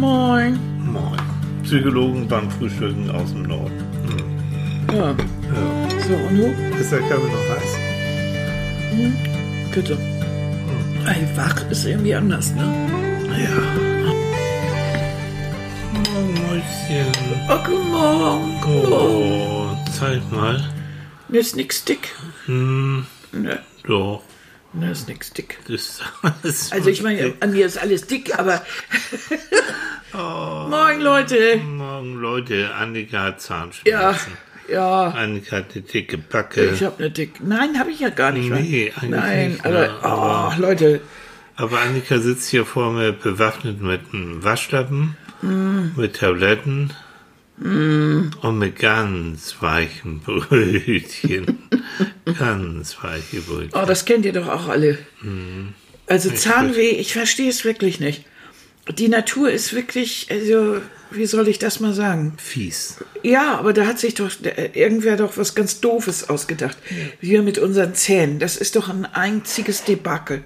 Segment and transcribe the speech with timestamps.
[0.00, 0.58] Moin.
[0.82, 1.20] Moin.
[1.62, 3.84] Psychologen beim Frühstücken aus dem Norden.
[4.08, 4.96] Hm.
[4.96, 5.10] Ja.
[5.10, 5.90] Ja.
[6.08, 6.46] So, und du?
[6.80, 7.76] Ist der Kaffee noch heiß?
[9.74, 9.98] Bitte.
[11.06, 12.62] Ey, wach ist irgendwie anders, ne?
[13.44, 13.56] Ja.
[15.94, 17.12] Oh, Mäuschen.
[17.48, 18.54] Oh, guten Morgen.
[18.90, 20.64] Oh, zeig mal.
[21.28, 22.08] Mir ist nix dick.
[22.46, 24.22] Hm, Ne, doch.
[24.72, 25.58] Ne ist nix dick.
[25.66, 26.02] Das
[26.42, 28.62] ist Also ich meine, an mir ist alles dick, aber...
[30.12, 31.56] Moin, Leute.
[31.58, 32.74] Morgen, Leute.
[32.74, 34.32] Annika hat Ja, Zahnschmerzen.
[34.68, 35.08] ja.
[35.08, 36.70] Annika hat eine dicke Backe.
[36.70, 37.40] Ich habe eine dick...
[37.42, 38.50] Nein, habe ich ja gar nicht.
[38.50, 39.78] Nee, eigentlich Nein, nicht, aber...
[39.80, 41.00] ne, aber- Oh, Leute.
[41.56, 45.92] Aber Annika sitzt hier vor mir bewaffnet mit einem Waschlappen, Mm.
[45.98, 46.92] mit Tabletten
[47.60, 51.58] und mit ganz weichen Brötchen.
[52.38, 53.72] ganz weiche Brötchen.
[53.74, 54.98] Oh, das kennt ihr doch auch alle.
[55.20, 55.74] Mhm.
[56.06, 58.24] Also Zahnweh, ich verstehe es wirklich nicht.
[58.98, 60.78] Die Natur ist wirklich, also,
[61.10, 62.32] wie soll ich das mal sagen?
[62.38, 62.96] Fies.
[63.22, 66.78] Ja, aber da hat sich doch äh, irgendwer doch was ganz Doofes ausgedacht.
[67.20, 68.38] Wir mit unseren Zähnen.
[68.38, 70.42] Das ist doch ein einziges Debakel.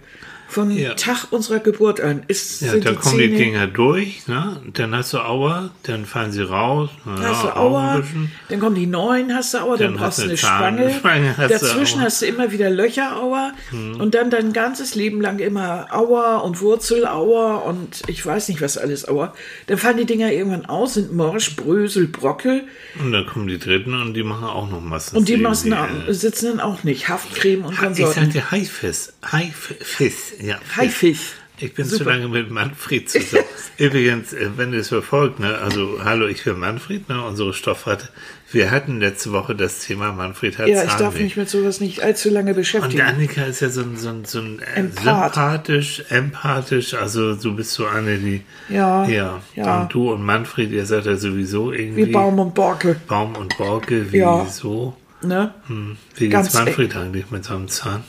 [0.54, 0.94] Von Ja.
[0.94, 4.60] Tag unserer Geburt an ist Ja, sind da die kommen die Zähne, Dinger durch, ne?
[4.72, 6.90] Dann hast du Aua, dann fallen sie raus.
[7.04, 8.02] Na Hast ja, du Aua,
[8.48, 10.86] dann kommen die neuen, hast du Aua, dann, Dann brauchst hast du du eine Spange.
[10.90, 11.98] Zahnspange, hast du Dazwischen.
[11.98, 12.04] Hm.
[12.06, 13.50] hast du immer wieder Löcher Aua
[13.98, 18.60] und dann dein ganzes Leben lang immer Aua und Wurzel Aua und ich weiß nicht
[18.60, 19.34] was alles Aua.
[19.66, 22.62] Dann fallen die Dinger irgendwann aus, sind morsch, Brösel, Brockel
[23.00, 25.16] Und dann kommen die Dritten und die machen auch noch Massen.
[25.16, 25.74] und die Massen
[26.08, 27.08] sitzen dann auch nicht.
[27.08, 28.24] Haftcreme und Ich Konsorten.
[28.30, 29.08] sagte Haifisch.
[29.32, 30.58] Haifisch, ja.
[30.76, 31.34] Haifisch.
[31.56, 32.02] Ich bin Super.
[32.04, 33.44] zu lange mit Manfred zusammen.
[33.78, 38.08] Übrigens, äh, wenn ihr es verfolgt, ne, also hallo, ich bin Manfred, ne, unsere Stoffrate.
[38.50, 42.02] Wir hatten letzte Woche das Thema Manfred hat Ja, ich darf mich mit sowas nicht
[42.02, 43.02] allzu lange Und beschäftigen.
[43.02, 45.34] Annika ist ja so ein, so ein, so ein äh, Empath.
[45.34, 49.40] sympathisch, empathisch, also du bist so eine, die Ja, ja.
[49.54, 49.82] ja.
[49.82, 52.96] Und du und Manfred, ihr seid ja sowieso irgendwie Wie Baum und Borke.
[53.06, 54.44] Baum und Borke, Ja.
[54.44, 54.96] wieso?
[55.22, 55.54] Ne?
[55.68, 55.96] Hm.
[56.16, 58.02] Wie geht's Manfred eigentlich mit seinem Zahn?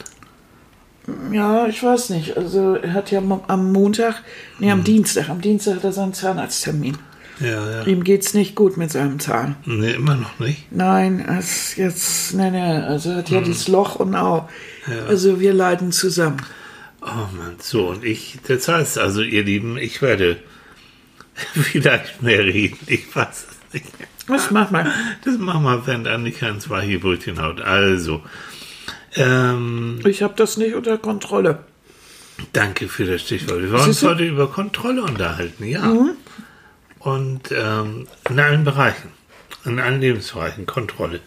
[1.31, 2.35] Ja, ich weiß nicht.
[2.37, 4.23] Also er hat ja am- Montag,
[4.59, 4.79] nee, Hm.
[4.79, 6.97] am Dienstag, am Dienstag hat er seinen Zahnarzttermin.
[7.41, 7.83] Ja, ja.
[7.83, 9.55] Ihm geht's nicht gut mit seinem Zahn.
[9.65, 10.71] Nee, immer noch nicht.
[10.71, 13.35] Nein, es jetzt, nee, nee, also er hat Hm.
[13.35, 14.47] ja dieses Loch und Au.
[15.07, 16.37] Also wir leiden zusammen.
[17.01, 20.37] Oh Mann, so und ich, das heißt also, ihr Lieben, ich werde
[21.35, 22.77] vielleicht mehr reden.
[22.87, 23.85] Ich weiß es nicht.
[24.27, 24.91] Was macht man?
[25.23, 27.61] Das machen wir, während Annika weiche Brötchen haut.
[27.61, 28.21] Also,
[29.15, 31.59] ähm, Ich habe das nicht unter Kontrolle.
[32.53, 33.61] danke für das Stichwort.
[33.61, 35.93] Wir wollen uns heute über Kontrolle unterhalten, ja.
[36.99, 39.09] Und ähm, in allen Bereichen,
[39.63, 41.19] in allen Lebensbereichen Kontrolle.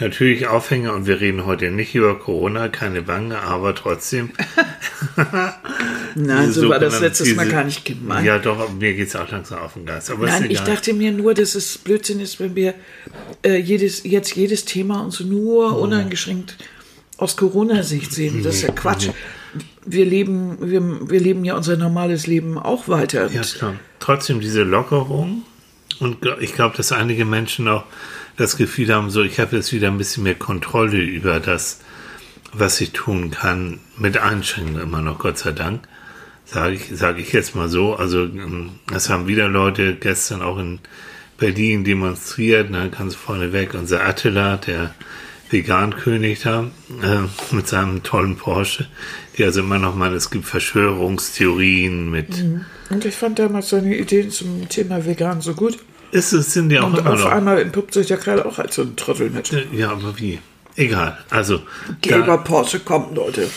[0.00, 4.30] Natürlich Aufhänger und wir reden heute nicht über Corona, keine Bange, aber trotzdem.
[6.14, 8.24] Nein, so war das letztes Mal gar nicht gemeint.
[8.26, 10.12] Ja, doch, mir geht es auch langsam auf den Geist.
[10.18, 12.74] Nein, ich dachte mir nur, dass es Blödsinn ist, wenn wir
[13.44, 15.82] äh, jedes, jetzt jedes Thema uns nur Oh.
[15.82, 16.56] uneingeschränkt
[17.18, 18.42] aus Corona-Sicht sehen.
[18.42, 19.10] Das ist ja Quatsch.
[19.84, 23.30] Wir leben, wir, wir leben ja unser normales Leben auch weiter.
[23.30, 23.74] Ja, klar.
[23.98, 25.42] Trotzdem diese Lockerung.
[26.00, 27.84] Und ich glaube, dass einige Menschen auch
[28.36, 31.80] das Gefühl haben, so, ich habe jetzt wieder ein bisschen mehr Kontrolle über das,
[32.52, 35.88] was ich tun kann, mit Einschränkungen immer noch, Gott sei Dank.
[36.44, 37.96] Sage ich, sage ich jetzt mal so.
[37.96, 40.78] Also, ähm, das haben wieder Leute gestern auch in
[41.36, 43.74] Berlin demonstriert, ne, ganz vorneweg.
[43.74, 44.94] Unser Attila, der
[45.50, 46.70] Vegankönig da,
[47.02, 48.86] äh, mit seinem tollen Porsche,
[49.36, 52.44] die also immer noch mal, es gibt Verschwörungstheorien mit,
[52.90, 55.78] Und ich fand damals seine Ideen zum Thema vegan so gut.
[56.10, 57.30] Ist es, sind die auch Und immer auf noch.
[57.30, 59.50] einmal entpuppt sich der Kerl auch als so ein Trottel mit.
[59.72, 60.38] Ja, aber wie?
[60.76, 61.18] Egal.
[61.30, 61.60] Also,
[62.00, 63.48] Gelber Porsche kommt, Leute.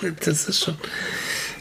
[0.00, 0.74] da, das ist schon.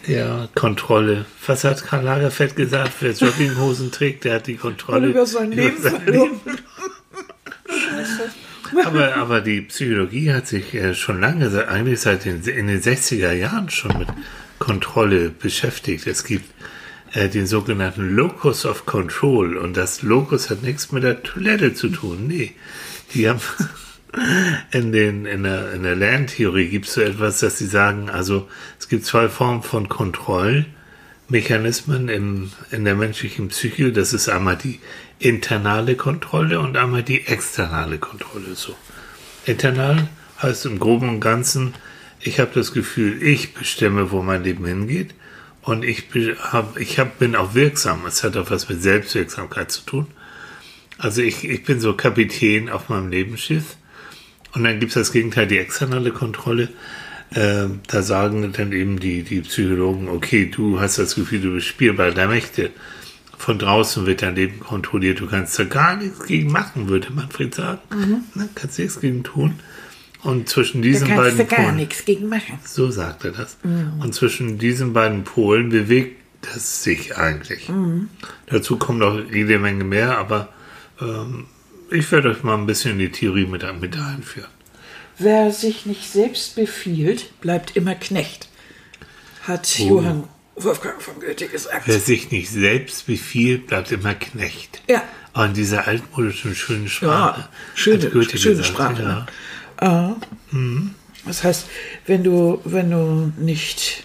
[0.06, 1.25] Ja, Kontrolle.
[1.47, 2.91] Was hat Karl Lagerfeld gesagt?
[3.00, 6.41] Wer Jogginghosen trägt, der hat die Kontrolle Und über sein Leben verloren.
[8.85, 13.31] Aber, aber die Psychologie hat sich äh, schon lange, eigentlich seit den, in den 60er
[13.31, 14.07] Jahren schon mit
[14.59, 16.07] Kontrolle beschäftigt.
[16.07, 16.46] Es gibt
[17.13, 21.88] äh, den sogenannten Locus of Control und das Locus hat nichts mit der Toilette zu
[21.90, 22.28] tun.
[22.28, 22.53] Nee,
[23.14, 23.40] die haben
[24.72, 28.47] in, den, in, der, in der Lerntheorie gibt es so etwas, dass sie sagen, also
[28.79, 33.91] es gibt zwei Formen von Kontrollmechanismen im, in der menschlichen Psyche.
[33.91, 34.79] Das ist einmal die
[35.23, 38.55] internale Kontrolle und einmal die externe Kontrolle.
[38.55, 38.75] So.
[39.46, 40.09] Internal
[40.41, 41.73] heißt im Groben und Ganzen,
[42.20, 45.14] ich habe das Gefühl, ich bestimme, wo mein Leben hingeht
[45.61, 46.05] und ich,
[46.52, 48.05] hab, ich hab, bin auch wirksam.
[48.05, 50.08] Es hat auch was mit Selbstwirksamkeit zu tun.
[50.97, 53.78] Also ich, ich bin so Kapitän auf meinem Lebensschiff.
[54.53, 56.69] Und dann gibt es das Gegenteil, die externe Kontrolle.
[57.34, 61.67] Äh, da sagen dann eben die, die Psychologen, okay, du hast das Gefühl, du bist
[61.67, 62.72] Spielball der Mächte.
[63.43, 65.19] Von draußen wird dein Leben kontrolliert.
[65.19, 67.81] Du kannst da gar nichts gegen machen, würde Manfred sagen.
[67.93, 68.23] Mhm.
[68.35, 69.59] Ne, kannst nichts gegen tun.
[70.22, 72.59] Und zwischen diesen da kannst beiden du gar Polen, nichts gegen machen.
[72.66, 73.57] so sagt er das.
[73.63, 77.69] Und zwischen diesen beiden Polen bewegt es sich eigentlich.
[78.45, 80.47] Dazu kommt noch jede Menge mehr, aber
[81.01, 81.47] ähm,
[81.91, 84.47] ich werde euch mal ein bisschen in die Theorie mit, mit einführen.
[85.17, 88.47] Wer sich nicht selbst befiehlt, bleibt immer Knecht,
[89.41, 91.88] hat Johann Wolfgang von Goethe gesagt.
[91.88, 94.82] Wer sich nicht selbst befiehlt, bleibt immer Knecht.
[94.90, 95.02] Ja.
[95.34, 97.41] Aber in dieser altmodischen schönen Sprache.
[97.41, 99.02] Ja, schöne, Goethe schöne gesagt, Sprache.
[99.02, 99.08] ja.
[99.08, 99.26] ne?
[99.78, 100.16] Ah.
[101.26, 101.66] Das heißt,
[102.05, 104.03] wenn du, wenn du nicht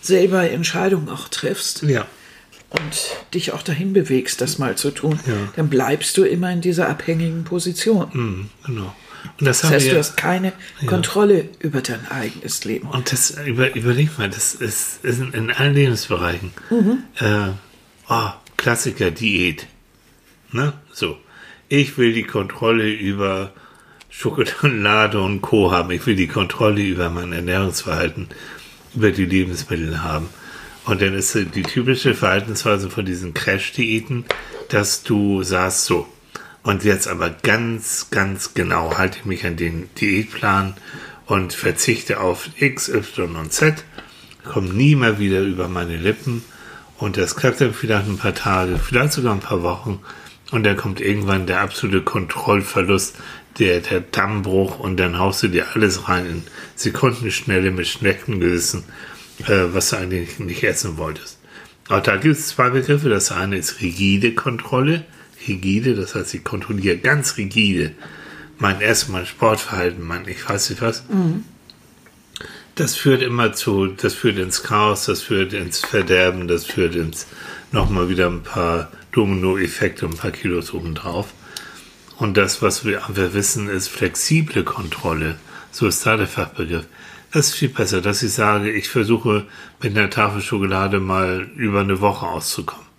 [0.00, 2.06] selber Entscheidungen auch triffst Ja.
[2.70, 5.34] und dich auch dahin bewegst, das mal zu tun, Ja.
[5.56, 8.08] dann bleibst du immer in dieser abhängigen Position.
[8.12, 8.94] Mhm, genau.
[9.38, 10.52] Und das, Das heißt, wir, du hast keine
[10.86, 12.88] Kontrolle über dein eigenes Leben.
[12.88, 16.52] Und das, über, überleg mal, das ist, ist in, in allen Lebensbereichen.
[17.18, 17.50] Äh,
[18.08, 19.66] oh, Klassiker, Diät.
[20.52, 20.72] Ne?
[20.92, 21.16] So.
[21.68, 23.52] Ich will die Kontrolle über
[24.10, 25.70] Schokolade und Co.
[25.70, 25.90] haben.
[25.92, 28.28] Ich will die Kontrolle über mein Ernährungsverhalten,
[28.94, 30.28] über die Lebensmittel haben.
[30.84, 34.24] Und dann ist die typische Verhaltensweise von diesen Crash-Diäten,
[34.68, 36.08] dass du sagst so,
[36.62, 40.74] und jetzt aber ganz, ganz genau halte ich mich an den Diätplan
[41.26, 43.84] und verzichte auf X, Y und Z,
[44.44, 46.44] komme nie mehr wieder über meine Lippen
[46.98, 50.00] und das klappt dann vielleicht ein paar Tage, vielleicht sogar ein paar Wochen
[50.50, 53.16] und dann kommt irgendwann der absolute Kontrollverlust,
[53.58, 56.42] der, der Dammbruch und dann haust du dir alles rein in
[56.76, 58.84] Sekundenschnelle mit Schneckengewissen,
[59.46, 61.38] äh, was du eigentlich nicht essen wolltest.
[61.88, 63.08] Auch da gibt es zwei Begriffe.
[63.08, 65.04] Das eine ist rigide Kontrolle.
[65.46, 67.92] Rigide, das heißt, ich kontrolliere ganz rigide
[68.60, 71.02] mein Essen, mein Sportverhalten, mein ich weiß nicht was.
[72.74, 77.26] Das führt immer zu, das führt ins Chaos, das führt ins Verderben, das führt ins
[77.72, 81.32] nochmal wieder ein paar Domino-Effekte, ein paar Kilos obendrauf.
[82.16, 85.36] Und das, was wir, wir wissen, ist flexible Kontrolle.
[85.72, 86.84] So ist da der Fachbegriff.
[87.32, 89.46] Das ist viel besser, dass ich sage, ich versuche
[89.80, 92.89] mit einer Tafel Schokolade mal über eine Woche auszukommen.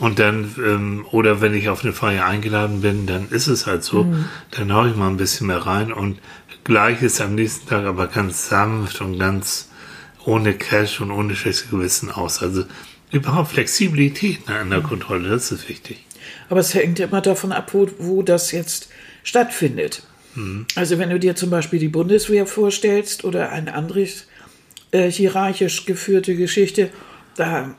[0.00, 3.84] Und dann, ähm, oder wenn ich auf eine Feier eingeladen bin, dann ist es halt
[3.84, 4.12] so,
[4.50, 6.18] dann hau ich mal ein bisschen mehr rein und
[6.64, 9.68] gleich ist am nächsten Tag aber ganz sanft und ganz
[10.24, 12.42] ohne Cash und ohne schlechtes Gewissen aus.
[12.42, 12.64] Also
[13.12, 16.04] überhaupt Flexibilität an der Kontrolle, das ist wichtig.
[16.48, 18.88] Aber es hängt immer davon ab, wo, wo das jetzt
[19.22, 20.02] stattfindet.
[20.74, 24.08] Also wenn du dir zum Beispiel die Bundeswehr vorstellst oder eine andere
[24.90, 26.90] äh, hierarchisch geführte Geschichte,
[27.36, 27.74] da,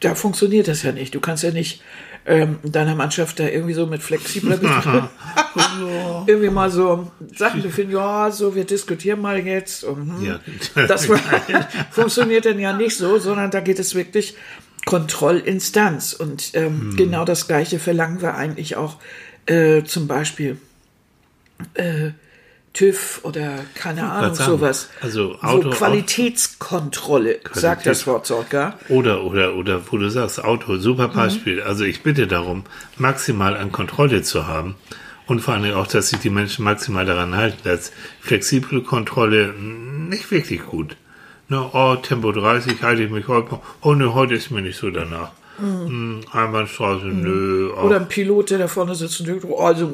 [0.00, 1.14] da funktioniert das ja nicht.
[1.14, 1.82] Du kannst ja nicht
[2.26, 5.08] ähm, deiner Mannschaft da irgendwie so mit flexibler Betrieb
[6.26, 9.84] irgendwie mal so Sachen befinden, ja, so, wir diskutieren mal jetzt.
[9.84, 10.40] Und, hm, Ja.
[10.88, 11.08] Das
[11.90, 14.36] funktioniert dann ja nicht so, sondern da geht es wirklich
[14.84, 16.12] Kontrollinstanz.
[16.14, 16.96] Und ähm, Hm.
[16.96, 18.96] genau das Gleiche verlangen wir eigentlich auch
[19.46, 20.58] äh, zum Beispiel
[21.74, 22.10] äh,
[22.76, 24.90] TÜV oder keine Ahnung, sagen, sowas.
[25.00, 28.78] also so Auto- Qualitätskontrolle, sagt das Wort sogar.
[28.88, 31.62] Oder, oder, oder, wo du sagst, Auto, super Beispiel.
[31.62, 32.64] Also ich bitte darum,
[32.98, 34.74] maximal an Kontrolle zu haben.
[35.26, 37.58] Und vor allem auch, dass sich die Menschen maximal daran halten.
[37.64, 40.96] Dass flexible Kontrolle mh, nicht wirklich gut.
[41.48, 43.58] Ne, oh, Tempo 30 halte ich mich heute.
[43.80, 45.30] Oh ne, heute ist mir nicht so danach.
[45.58, 46.20] Mhm.
[46.30, 47.70] Einbahnstraße, nö.
[47.76, 49.90] Oh, Oder ein Pilot, der da vorne sitzt und denkt, oh, also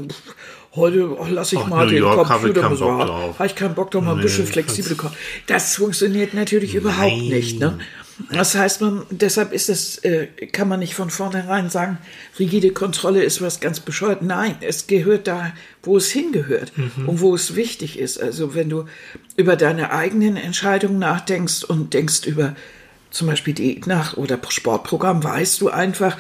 [0.75, 2.91] heute oh, lasse ich Ach, mal New den York Computer mal so.
[2.91, 5.15] Habe ich keinen Bock, doch mal ein Nee, bisschen flexibel kommen.
[5.47, 7.29] Das funktioniert natürlich überhaupt Nein.
[7.29, 7.61] nicht.
[7.61, 7.79] Ne?
[8.31, 11.99] Das heißt, man, deshalb ist es, äh, kann man nicht von vornherein sagen,
[12.39, 14.23] rigide Kontrolle ist was ganz bescheuert.
[14.23, 15.53] Nein, es gehört da,
[15.83, 17.09] wo es hingehört Mhm.
[17.09, 18.21] und wo es wichtig ist.
[18.21, 18.85] Also wenn du
[19.37, 22.55] über deine eigenen Entscheidungen nachdenkst und denkst über
[23.11, 26.17] zum Beispiel Diät nach oder Sportprogramm, weißt du einfach,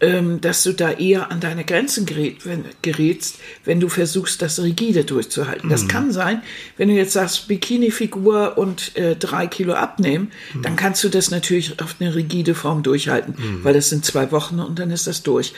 [0.00, 4.62] ähm, dass du da eher an deine Grenzen gerät, wenn, gerätst, wenn du versuchst, das
[4.62, 5.68] rigide durchzuhalten.
[5.68, 6.42] Das kann sein,
[6.76, 10.30] wenn du jetzt sagst, Bikini-Figur und äh, drei Kilo abnehmen,
[10.62, 14.60] dann kannst du das natürlich auf eine rigide Form durchhalten, weil das sind zwei Wochen
[14.60, 15.52] und dann ist das durch.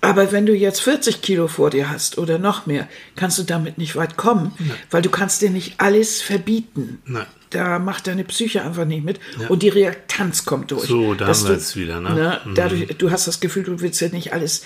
[0.00, 3.76] Aber wenn du jetzt 40 Kilo vor dir hast oder noch mehr, kannst du damit
[3.76, 4.52] nicht weit kommen,
[4.90, 7.02] weil du kannst dir nicht alles verbieten.
[7.04, 7.26] Nein.
[7.50, 10.86] Da macht deine Psyche einfach nicht mit und die Reaktanz kommt durch.
[10.86, 12.40] So, da haben wir es wieder, ne?
[12.54, 14.62] Dadurch, du hast das Gefühl, du willst ja nicht alles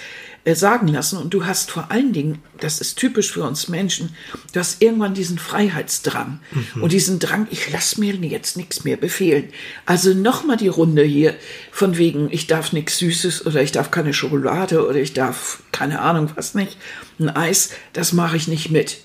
[0.52, 4.14] sagen lassen und du hast vor allen Dingen, das ist typisch für uns Menschen,
[4.52, 6.82] du hast irgendwann diesen Freiheitsdrang Mhm.
[6.82, 9.48] und diesen Drang, ich lass mir jetzt nichts mehr befehlen.
[9.86, 11.34] Also nochmal die Runde hier
[11.72, 16.00] von wegen, ich darf nichts Süßes oder ich darf keine Schokolade oder ich darf keine
[16.02, 16.76] Ahnung was nicht,
[17.18, 18.98] ein Eis, das mache ich nicht mit.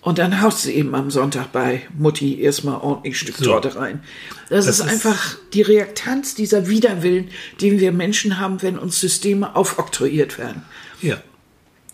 [0.00, 3.46] Und dann haust du eben am Sonntag bei Mutti erstmal ordentlich Stück So.
[3.46, 4.00] Torte rein.
[4.48, 7.28] Das, Das ist ist- einfach die Reaktanz dieser Widerwillen,
[7.60, 10.62] den wir Menschen haben, wenn uns Systeme aufoktroyiert werden.
[11.02, 11.20] Ja.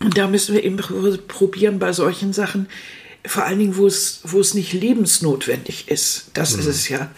[0.00, 2.66] Und da müssen wir eben pr- probieren bei solchen Sachen,
[3.26, 6.30] vor allen Dingen, wo es, wo es nicht lebensnotwendig ist.
[6.34, 7.11] Das ist es ja.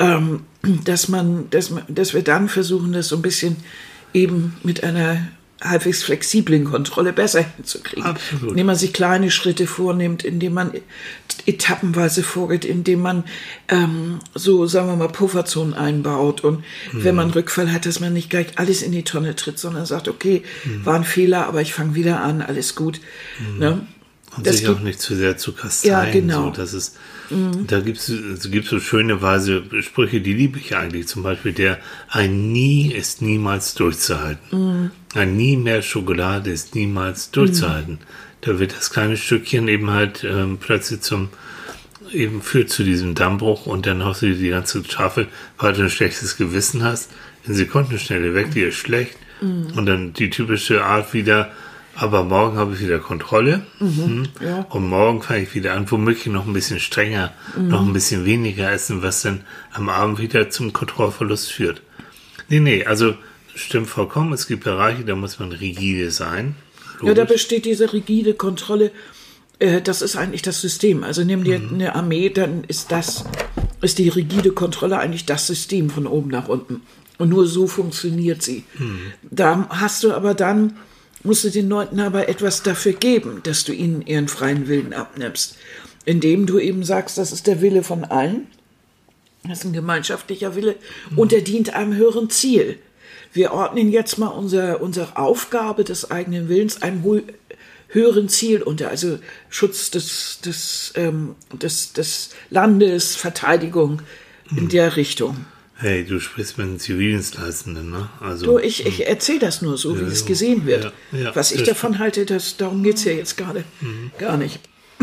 [0.00, 0.40] Ähm,
[0.84, 3.54] dass man, dass man, dass wir dann versuchen, das so ein bisschen
[4.12, 5.28] eben mit einer
[5.64, 8.04] halbwegs flexiblen Kontrolle besser hinzukriegen.
[8.04, 8.50] Absolut.
[8.50, 10.72] Indem man sich kleine Schritte vornimmt, indem man
[11.46, 13.24] etappenweise vorgeht, indem man
[13.68, 18.30] ähm, so, sagen wir mal, Pufferzonen einbaut und wenn man Rückfall hat, dass man nicht
[18.30, 20.42] gleich alles in die Tonne tritt, sondern sagt, okay,
[20.84, 23.00] war ein Fehler, aber ich fange wieder an, alles gut.
[23.58, 23.86] Ne?
[24.36, 25.92] Und Das sich auch nicht zu sehr zu kasteien.
[25.92, 26.44] Ja, genau.
[26.46, 26.96] So, das ist,
[27.66, 31.08] Da gibt es gibt's so schöne weise Sprüche, die liebe ich eigentlich.
[31.08, 34.90] Zum Beispiel der, ein Nie ist niemals durchzuhalten.
[35.14, 37.98] Ein Nie mehr Schokolade ist niemals durchzuhalten.
[38.40, 41.30] Da wird das kleine Stückchen eben halt ähm, plötzlich zum,
[42.12, 45.90] eben führt zu diesem Dammbruch und dann haust du die ganze Tafel, weil du ein
[45.90, 47.10] schlechtes Gewissen hast,
[47.46, 49.16] in Sekundenschnelle weg, dir ist schlecht.
[49.76, 51.50] Und dann die typische Art wieder,
[51.96, 53.66] aber morgen habe ich wieder Kontrolle.
[53.80, 54.28] Mhm.
[54.40, 54.66] ja.
[54.70, 58.70] Und morgen fange ich wieder an, womöglich noch ein bisschen strenger, noch ein bisschen weniger
[58.70, 61.82] essen, was dann am Abend wieder zum Kontrollverlust führt.
[62.48, 63.14] Nee, nee, also
[63.54, 64.32] stimmt vollkommen.
[64.32, 66.56] Es gibt Bereiche, da muss man rigide sein.
[67.02, 67.34] Ja, da Logisch.
[67.34, 68.90] besteht diese rigide Kontrolle.
[69.58, 71.04] Äh, das ist eigentlich das System.
[71.04, 73.24] Also nimm dir eine Armee, dann ist das,
[73.80, 76.82] ist die rigide Kontrolle eigentlich das System von oben nach unten.
[77.18, 78.64] Und nur so funktioniert sie.
[79.22, 80.76] Da hast du aber dann,
[81.24, 85.56] musst du den Leuten aber etwas dafür geben, dass du ihnen ihren freien Willen abnimmst.
[86.04, 88.46] Indem du eben sagst, das ist der Wille von allen.
[89.46, 90.76] Das ist ein gemeinschaftlicher Wille
[91.16, 92.78] und er dient einem höheren Ziel.
[93.32, 97.22] Wir ordnen jetzt mal unser, unsere Aufgabe des eigenen Willens einem hö-
[97.88, 99.18] höheren Ziel unter, also
[99.50, 104.02] Schutz des, des, ähm, des, des Landes, Verteidigung
[104.56, 105.46] in der Richtung.
[105.84, 108.08] Hey, du sprichst mit einem Zivildienstleistenden, ne?
[108.18, 110.92] Also, Du, ich, ich erzähle das nur so, wie es gesehen wird.
[111.12, 113.64] Ja, ja, Was ich davon halte, das, darum geht's ja jetzt gerade
[114.16, 114.60] gar nicht.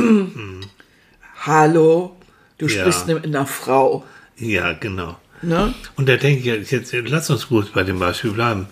[1.41, 2.15] Hallo,
[2.57, 2.79] du Ja.
[2.81, 4.03] sprichst mit einer Frau.
[4.37, 5.19] ja, genau.
[5.43, 5.73] Ne?
[5.97, 8.65] Und da denke ich, jetzt lass uns gut bei dem Beispiel bleiben.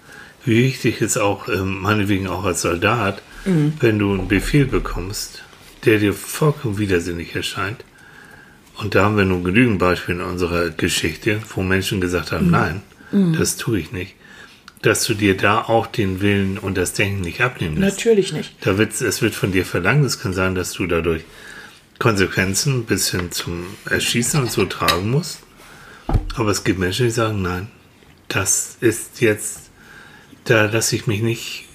[0.45, 5.43] Wie wichtig ist auch, ähm, meinetwegen auch als Soldat, wenn du einen Befehl bekommst,
[5.85, 7.83] der dir vollkommen widersinnig erscheint.
[8.79, 12.81] Und da haben wir nun genügend Beispiele in unserer Geschichte, wo Menschen gesagt haben, nein,
[13.38, 14.15] das tue ich nicht.
[14.81, 17.98] Dass du dir da auch den Willen und das Denken nicht abnehmen lässt.
[17.98, 18.53] Natürlich nicht.
[18.62, 21.24] Da wird, es wird von dir verlangt, es kann sein, dass du dadurch
[21.98, 25.39] Konsequenzen bis hin zum Erschießen und so tragen musst.
[26.36, 27.67] Aber es gibt Menschen, die sagen, nein,
[28.29, 29.69] das ist jetzt,
[30.45, 31.65] da lasse ich mich nicht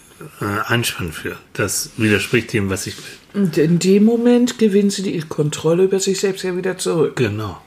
[0.40, 1.36] äh, einspannen für.
[1.52, 3.42] Das widerspricht dem, was ich will.
[3.42, 7.16] Und in dem Moment gewinnen sie die Kontrolle über sich selbst ja wieder zurück.
[7.16, 7.60] Genau.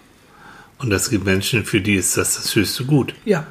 [0.79, 3.45] Und es gibt Menschen, für die ist das das höchste Gut, Ja.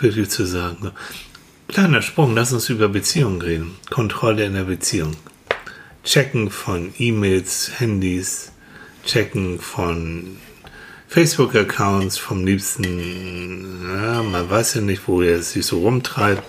[0.00, 0.90] wirklich zu sagen.
[1.68, 3.76] Kleiner Sprung, lass uns über Beziehungen reden.
[3.90, 5.16] Kontrolle in der Beziehung.
[6.04, 8.52] Checken von E-Mails, Handys,
[9.04, 10.36] Checken von
[11.08, 16.42] Facebook-Accounts, vom liebsten, ja, man weiß ja nicht, wo er sich so rumtreibt.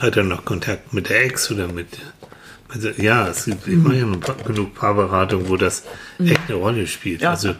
[0.00, 1.86] Hat er noch Kontakt mit der Ex oder mit,
[2.74, 5.84] mit ja, es gibt, pa- genug Paarberatungen, wo das
[6.18, 7.22] echt eine Rolle spielt.
[7.22, 7.30] Ja.
[7.30, 7.54] Also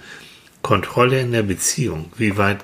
[0.62, 2.10] Kontrolle in der Beziehung.
[2.16, 2.58] Wie weit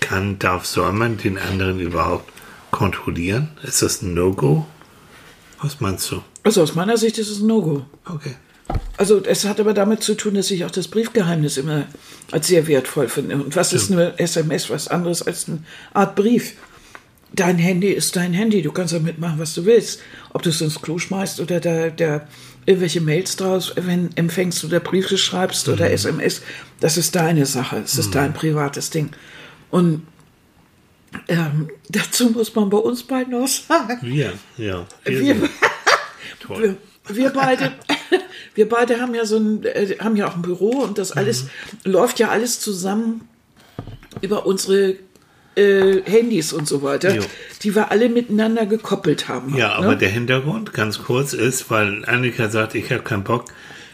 [0.00, 2.30] kann, darf, soll man den anderen überhaupt
[2.70, 3.48] kontrollieren?
[3.62, 4.66] Ist das ein No-Go?
[5.62, 6.22] Was meinst du?
[6.42, 7.84] Also aus meiner Sicht ist es ein No-Go.
[8.06, 8.34] Okay.
[8.96, 11.86] Also es hat aber damit zu tun, dass ich auch das Briefgeheimnis immer
[12.30, 13.34] als sehr wertvoll finde.
[13.36, 16.54] Und was ist eine SMS was anderes als eine Art Brief?
[17.32, 18.60] Dein Handy ist dein Handy.
[18.62, 20.00] Du kannst damit machen, was du willst.
[20.32, 22.26] Ob du es ins Klo schmeißt oder da, da
[22.66, 26.42] irgendwelche Mails draus wenn, empfängst oder Briefe schreibst oder SMS,
[26.80, 27.78] das ist deine Sache.
[27.84, 29.10] Es ist dein privates Ding.
[29.70, 30.06] Und
[31.28, 34.86] ähm, dazu muss man bei uns beiden noch sagen, Wir, ja.
[35.04, 35.36] Wir-
[36.40, 36.76] toll.
[37.06, 37.72] wir, wir beide,
[38.54, 41.46] wir beide haben ja so ein, äh, haben ja auch ein Büro und das alles
[41.84, 43.28] läuft ja alles zusammen
[44.20, 44.96] über unsere
[45.60, 47.22] äh, Handys und so weiter, Jo.
[47.62, 49.56] die wir alle miteinander gekoppelt haben.
[49.56, 49.98] Ja, aber ne?
[49.98, 53.44] der Hintergrund, ganz kurz, ist, weil Annika sagt, ich habe keinen Bock,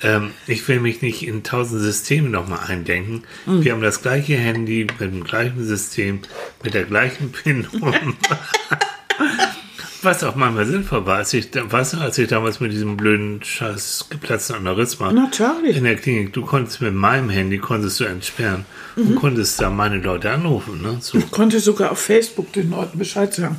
[0.03, 3.25] ähm, ich will mich nicht in tausend Systeme nochmal eindenken.
[3.47, 3.65] Mhm.
[3.65, 6.21] Wir haben das gleiche Handy mit dem gleichen System,
[6.63, 7.95] mit der gleichen PIN-Nummer.
[10.07, 13.43] Was auch manchmal sinnvoll war, als ich, weißt du, als ich damals mit diesem blöden
[13.43, 15.77] Scheiß geplatzten Aneurysma Natürlich.
[15.77, 19.15] in der Klinik, du konntest mit meinem Handy, konntest du entsperren und Mhm.
[19.17, 20.99] konntest da meine Leute anrufen, ne?
[21.01, 21.19] So.
[21.19, 23.57] Ich konnte sogar auf Facebook den Leuten Bescheid sagen.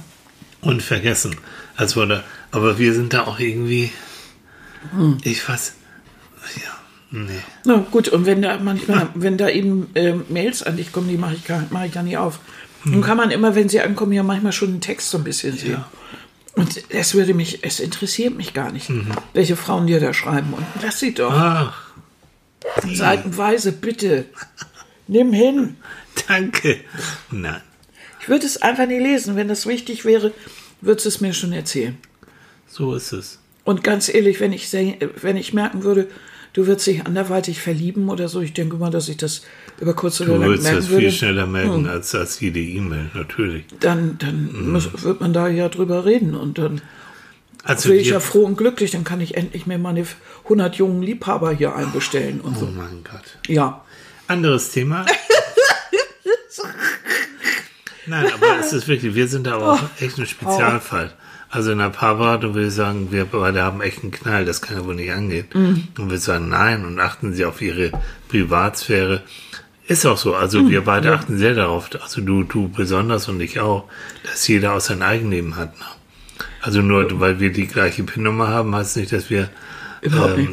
[0.62, 1.36] und vergessen.
[1.76, 3.92] Als wurde, aber wir sind da auch irgendwie,
[4.92, 5.18] Hm.
[5.24, 5.74] ich weiß,
[6.56, 6.72] Ja,
[7.12, 7.28] nee.
[7.66, 11.18] Na gut, und wenn da manchmal, wenn da eben äh, Mails an dich kommen, die
[11.18, 12.40] mache ich, gar- mach ich ja nie auf.
[12.86, 15.58] Nun kann man immer, wenn sie ankommen, ja manchmal schon den Text so ein bisschen
[15.58, 15.72] sehen.
[15.72, 15.90] Ja.
[16.58, 18.92] Und es würde mich, es interessiert mich gar nicht,
[19.34, 20.54] welche Frauen dir da schreiben.
[20.54, 21.32] Und lass sie doch.
[21.32, 21.88] Ach,
[22.94, 24.26] Seitenweise, bitte.
[25.08, 25.78] Nimm hin.
[26.28, 26.80] danke.
[27.32, 27.62] Nein.
[28.20, 29.36] Ich würde es einfach nie lesen.
[29.36, 30.34] Wenn das wichtig wäre,
[30.82, 31.98] würdest du es mir schon erzählen.
[32.68, 33.40] So ist es.
[33.64, 36.10] Und ganz ehrlich, wenn ich, wenn ich merken würde,
[36.58, 39.44] du würdest dich anderweitig verlieben oder so, ich denke mal, dass ich das
[39.80, 42.60] über kurz oder Du lang würdest merken das würde, viel schneller melden als, als jede
[42.60, 43.66] E-Mail, natürlich.
[43.80, 46.82] dann, dann muss, wird man da ja drüber reden und dann
[47.64, 50.04] Also bin ich ja froh und glücklich, dann kann ich endlich mir meine
[50.46, 52.66] 100 jungen Liebhaber hier einbestellen und oh so.
[52.66, 53.38] mein Gott.
[53.48, 53.86] Ja.
[54.26, 55.06] Anderes Thema.
[58.08, 61.14] Nein, aber es ist wirklich, wir sind da auch echt ein Spezialfall.
[61.50, 64.78] Also in der Paarberatung würde ich sagen, wir beide haben echt einen Knall, das kann
[64.78, 65.46] ja wohl nicht angehen.
[65.98, 67.92] Und wir sagen nein und achten sie auf ihre
[68.28, 69.24] Privatsphäre.
[69.88, 73.62] Ist auch so, also wir beide achten sehr darauf, also du, du besonders und ich
[73.62, 73.86] auch,
[74.24, 75.78] dass jeder auch sein Eigenleben hat.
[75.80, 75.86] Ne?
[76.62, 79.50] Also nur, weil wir die gleiche PIN-Nummer haben, heißt nicht, dass wir,
[80.02, 80.52] Überhaupt nicht.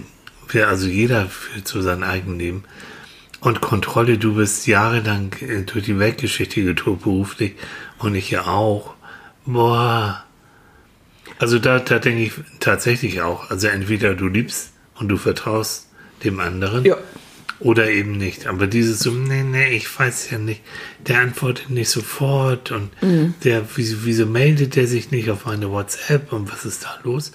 [0.49, 2.63] wir, also jeder führt so sein Eigenleben.
[3.41, 7.55] Und Kontrolle, du bist jahrelang äh, durch die Weltgeschichte getourt beruflich
[7.99, 8.95] und ich ja auch.
[9.45, 10.24] Boah.
[11.39, 15.89] Also da, da denke ich tatsächlich auch, also entweder du liebst und du vertraust
[16.23, 16.97] dem anderen Ja.
[17.61, 18.47] oder eben nicht.
[18.47, 20.63] Aber dieses so, nee, nee, ich weiß ja nicht,
[21.07, 22.91] der antwortet nicht sofort und
[23.43, 27.33] der, wieso, wieso meldet der sich nicht auf meine WhatsApp und was ist da los?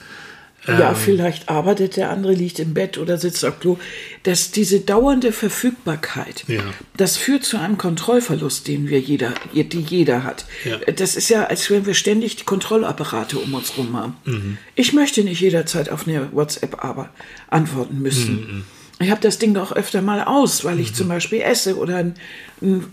[0.77, 3.77] Ja, vielleicht arbeitet der andere, liegt im Bett oder sitzt auf Klo.
[4.23, 6.61] Dass diese dauernde Verfügbarkeit, Ja.
[6.97, 10.45] das führt zu einem Kontrollverlust, den wir jeder, die jeder hat.
[10.65, 10.77] Ja.
[10.93, 14.15] Das ist ja, als wenn wir ständig die Kontrollapparate um uns rum haben.
[14.25, 14.57] Mhm.
[14.75, 17.09] Ich möchte nicht jederzeit auf eine WhatsApp aber
[17.49, 18.35] antworten müssen.
[18.35, 18.63] Mhm.
[19.01, 22.15] Ich habe das Ding auch öfter mal aus, weil ich zum Beispiel esse oder einen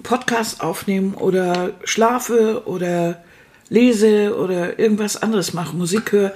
[0.04, 3.24] Podcast aufnehme oder schlafe oder
[3.68, 6.32] lese oder irgendwas anderes mache, Musik höre.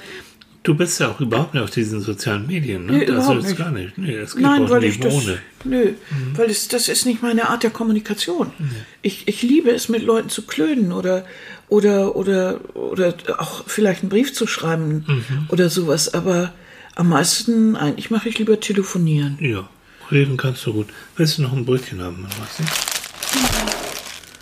[0.63, 2.93] Du bist ja auch überhaupt nicht auf diesen sozialen Medien, ne?
[2.93, 3.59] Nee, also überhaupt das nicht.
[3.59, 3.97] gar nicht.
[3.97, 5.39] Nee, das geht Nein, auch weil nicht ich das, ohne.
[5.65, 5.93] nö,
[6.37, 8.53] weil es, das ist nicht meine Art der Kommunikation.
[9.01, 11.25] Ich, ich liebe es, mit Leuten zu klönen oder,
[11.69, 15.47] oder, oder, oder auch vielleicht einen Brief zu schreiben Mhm.
[15.49, 16.53] oder sowas, aber
[16.95, 19.39] am meisten, eigentlich mache ich lieber telefonieren.
[19.41, 19.67] Ja,
[20.13, 20.89] reden kannst du gut.
[21.17, 22.27] Willst du noch ein Brötchen haben?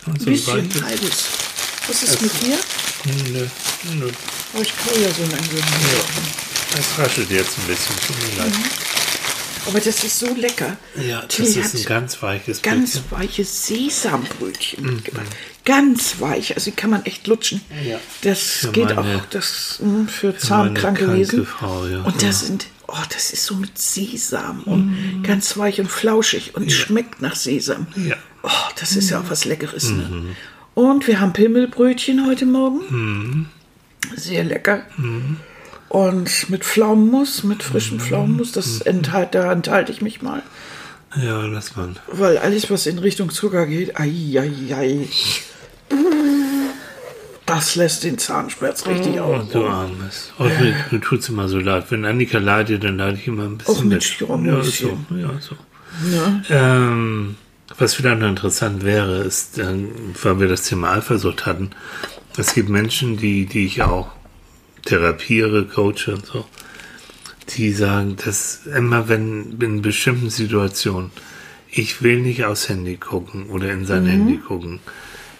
[0.06, 1.28] Und Ein so ein bisschen, halbes.
[1.86, 2.56] Was ist mit dir?
[3.04, 3.46] Hm, Nö,
[3.94, 4.10] nö.
[4.54, 5.60] Oh, ich kann ja so langsam.
[6.76, 8.52] Das raschelt jetzt ein bisschen, tut mir leid.
[9.66, 10.76] Aber das ist so lecker.
[10.96, 13.18] Ja, das Tilly ist ein ganz weiches ganz Brötchen.
[13.18, 14.94] weiches Sesambrötchen Mhm.
[14.94, 15.26] mitgebracht.
[15.64, 17.60] Ganz weich, also die kann man echt lutschen.
[17.86, 18.00] Ja.
[18.22, 21.46] Das Für geht meine- auch das, mh, für meine zahnkranke kranke Wesen.
[21.46, 22.00] Frau, ja.
[22.00, 22.28] Und Ja.
[22.28, 27.20] das sind, oh, das ist so mit Sesam und ganz weich und flauschig und schmeckt
[27.20, 27.86] nach Sesam.
[27.96, 28.16] Ja.
[28.42, 28.48] Oh,
[28.80, 29.90] das ist ja auch was Leckeres.
[29.90, 30.34] Ne?
[30.78, 33.48] Und wir haben Pimmelbrötchen heute Morgen.
[34.14, 34.82] Sehr lecker.
[35.88, 40.40] Und mit Pflaumenmus, mit frischem Pflaumenmus, das enthalt, da enthalte ich mich mal.
[41.20, 41.94] Ja, lass mal.
[42.06, 45.08] Weil alles, was in Richtung Zucker geht, ai, ai, ai.
[47.44, 49.50] Das lässt den Zahnschmerz richtig Oh, auf.
[49.50, 50.30] du Armes.
[50.38, 51.86] Oh, mir, mir tut's immer so leid.
[51.90, 54.96] Wenn Annika leidet, dann leide ich immer ein bisschen Och, Mensch, ja, Ja, so.
[55.10, 55.56] Ja, so.
[56.08, 56.42] Ne?
[56.50, 57.34] Ähm,
[57.76, 59.90] was vielleicht noch interessant wäre, ist, ähm,
[60.22, 61.70] weil wir das Thema Eifersucht hatten,
[62.36, 64.08] es gibt Menschen, die, die ich auch
[64.84, 66.46] therapiere, coache und so,
[67.50, 71.10] die sagen, dass immer wenn in bestimmten Situationen,
[71.70, 73.86] ich will nicht aufs Handy gucken oder in Mhm.
[73.86, 74.80] sein Handy gucken,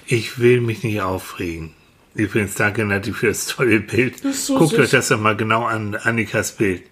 [0.07, 1.71] ich will mich nicht aufregen.
[2.15, 4.25] Übrigens, danke Nati für das tolle Bild.
[4.25, 4.79] Das so Guckt süß.
[4.81, 6.83] euch das doch mal genau an, Annikas Bild.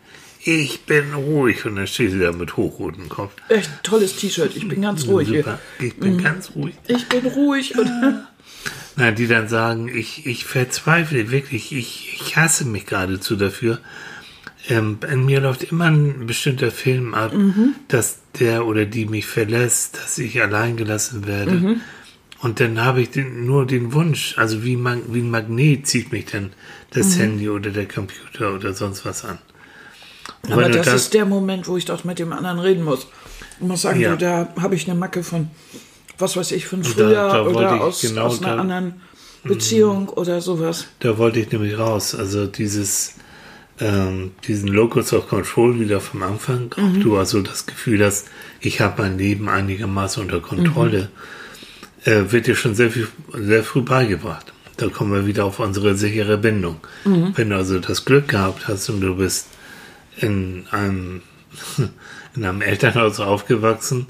[0.49, 3.33] Ich bin ruhig und dann steht sie da mit hochrotem Kopf.
[3.49, 4.55] Echt tolles T-Shirt.
[4.55, 5.59] Ich bin ganz ruhig Super.
[5.81, 5.89] hier.
[5.89, 6.77] Ich bin ganz ruhig.
[6.87, 7.91] Ich bin ruhig und
[8.97, 13.81] Nein, die dann sagen, ich, ich verzweifle wirklich, ich, ich hasse mich geradezu dafür.
[14.69, 17.33] Ähm, in mir läuft immer ein bestimmter Film ab,
[17.89, 21.81] dass der oder die mich verlässt, dass ich allein gelassen werde.
[22.41, 26.13] Und dann habe ich den, nur den Wunsch, also wie, man, wie ein Magnet zieht
[26.13, 26.53] mich dann
[26.91, 29.39] das Handy oder der Computer oder sonst was an.
[30.51, 33.07] Aber du das ist der Moment, wo ich doch mit dem anderen reden muss.
[33.61, 34.11] Ich muss sagen, Ja.
[34.13, 35.49] du, da habe ich eine Macke von,
[36.19, 38.95] was weiß ich, von da- früher da wollte oder aus, genau aus einer da- anderen
[39.45, 40.87] Beziehung oder sowas.
[41.01, 42.15] Da wollte ich nämlich raus.
[42.15, 43.15] Also dieses,
[43.81, 46.73] ähm, diesen Locus of Control wieder vom Anfang.
[46.77, 48.27] Auch du also das Gefühl hast,
[48.61, 51.11] ich habe mein Leben einigermaßen unter Kontrolle,
[52.05, 54.53] äh, wird dir schon sehr, viel, sehr früh beigebracht.
[54.79, 56.77] Da kommen wir wieder auf unsere sichere Bindung.
[57.05, 59.47] Wenn du also das Glück gehabt hast und du bist
[60.17, 61.23] in einem
[62.37, 64.07] in einem Elternhaus aufgewachsen,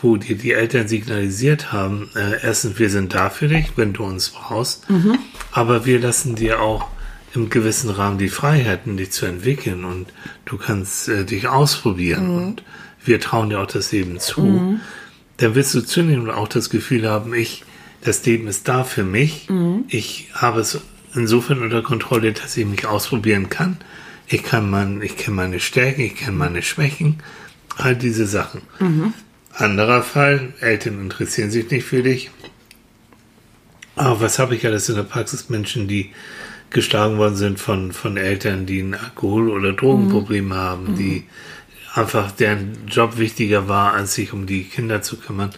[0.00, 4.04] wo dir die Eltern signalisiert haben, äh, erstens, wir sind da für dich, wenn du
[4.04, 5.18] uns brauchst, mhm.
[5.52, 6.88] aber wir lassen dir auch
[7.34, 10.06] im gewissen Rahmen die Freiheiten, dich zu entwickeln und
[10.44, 12.36] du kannst äh, dich ausprobieren mhm.
[12.36, 12.62] und
[13.04, 14.42] wir trauen dir auch das Leben zu.
[14.42, 14.80] Mhm.
[15.38, 17.64] Dann wirst du zunehmend auch das Gefühl haben, ich,
[18.02, 19.48] das Leben ist da für mich.
[19.48, 19.84] Mhm.
[19.88, 20.80] Ich habe es
[21.14, 23.78] insofern unter Kontrolle, dass ich mich ausprobieren kann.
[24.28, 27.22] Ich kann mein, ich kenne meine Stärken, ich kenne meine Schwächen,
[27.76, 28.62] all diese Sachen.
[28.78, 29.14] Mhm.
[29.54, 32.30] Anderer Fall, Eltern interessieren sich nicht für dich.
[33.96, 35.48] Aber was habe ich alles in der Praxis?
[35.48, 36.10] Menschen, die
[36.70, 40.54] geschlagen worden sind von, von Eltern, die ein Alkohol- oder Drogenproblem mhm.
[40.54, 41.24] haben, die
[41.94, 45.50] einfach deren Job wichtiger war, als sich um die Kinder zu kümmern.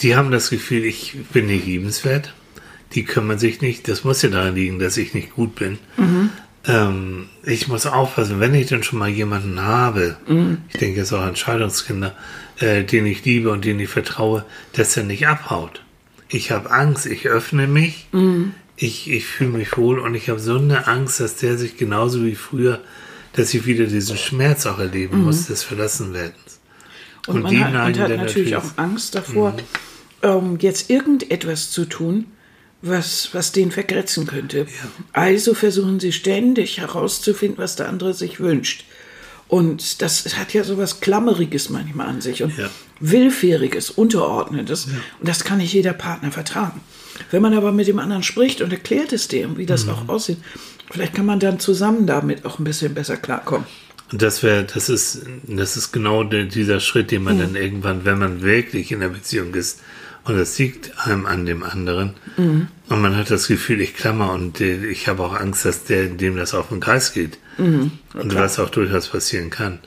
[0.00, 2.32] Die haben das Gefühl, ich bin nicht liebenswert.
[2.94, 3.88] Die kümmern sich nicht.
[3.88, 5.78] Das muss ja daran liegen, dass ich nicht gut bin.
[5.96, 6.30] Mhm.
[6.66, 10.58] Ähm, ich muss aufpassen, wenn ich dann schon mal jemanden habe, mhm.
[10.72, 12.14] ich denke jetzt auch an Scheidungskinder,
[12.58, 15.82] äh, den ich liebe und den ich vertraue, dass er nicht abhaut.
[16.28, 18.54] Ich habe Angst, ich öffne mich, mhm.
[18.76, 22.24] ich, ich fühle mich wohl und ich habe so eine Angst, dass der sich genauso
[22.24, 22.80] wie früher,
[23.34, 25.24] dass ich wieder diesen Schmerz auch erleben mhm.
[25.24, 26.60] muss, des Verlassenwerdens.
[27.26, 29.58] Und, und man hat, und hat natürlich, natürlich auch Angst davor, mhm.
[30.22, 32.26] ähm, jetzt irgendetwas zu tun,
[32.84, 34.58] was, was den vergrätzen könnte.
[34.58, 34.66] Ja.
[35.12, 38.84] Also versuchen sie ständig herauszufinden, was der andere sich wünscht.
[39.48, 42.70] Und das hat ja so was Klammeriges manchmal an sich und ja.
[43.00, 44.86] Willfähriges, Unterordnetes.
[44.86, 44.98] Ja.
[45.20, 46.80] Und das kann nicht jeder Partner vertragen.
[47.30, 49.92] Wenn man aber mit dem anderen spricht und erklärt es dem, wie das mhm.
[49.92, 50.38] auch aussieht,
[50.90, 53.66] vielleicht kann man dann zusammen damit auch ein bisschen besser klarkommen.
[54.12, 57.40] Und das wäre, das ist, das ist genau dieser Schritt, den man mhm.
[57.40, 59.80] dann irgendwann, wenn man wirklich in der Beziehung ist,
[60.24, 62.14] und es liegt einem an dem anderen.
[62.36, 62.68] Mhm.
[62.88, 66.36] Und man hat das Gefühl, ich klammer und ich habe auch Angst, dass der, dem
[66.36, 67.38] das auf den Kreis geht.
[67.58, 67.92] Mhm.
[68.14, 69.78] Und was auch durchaus passieren kann.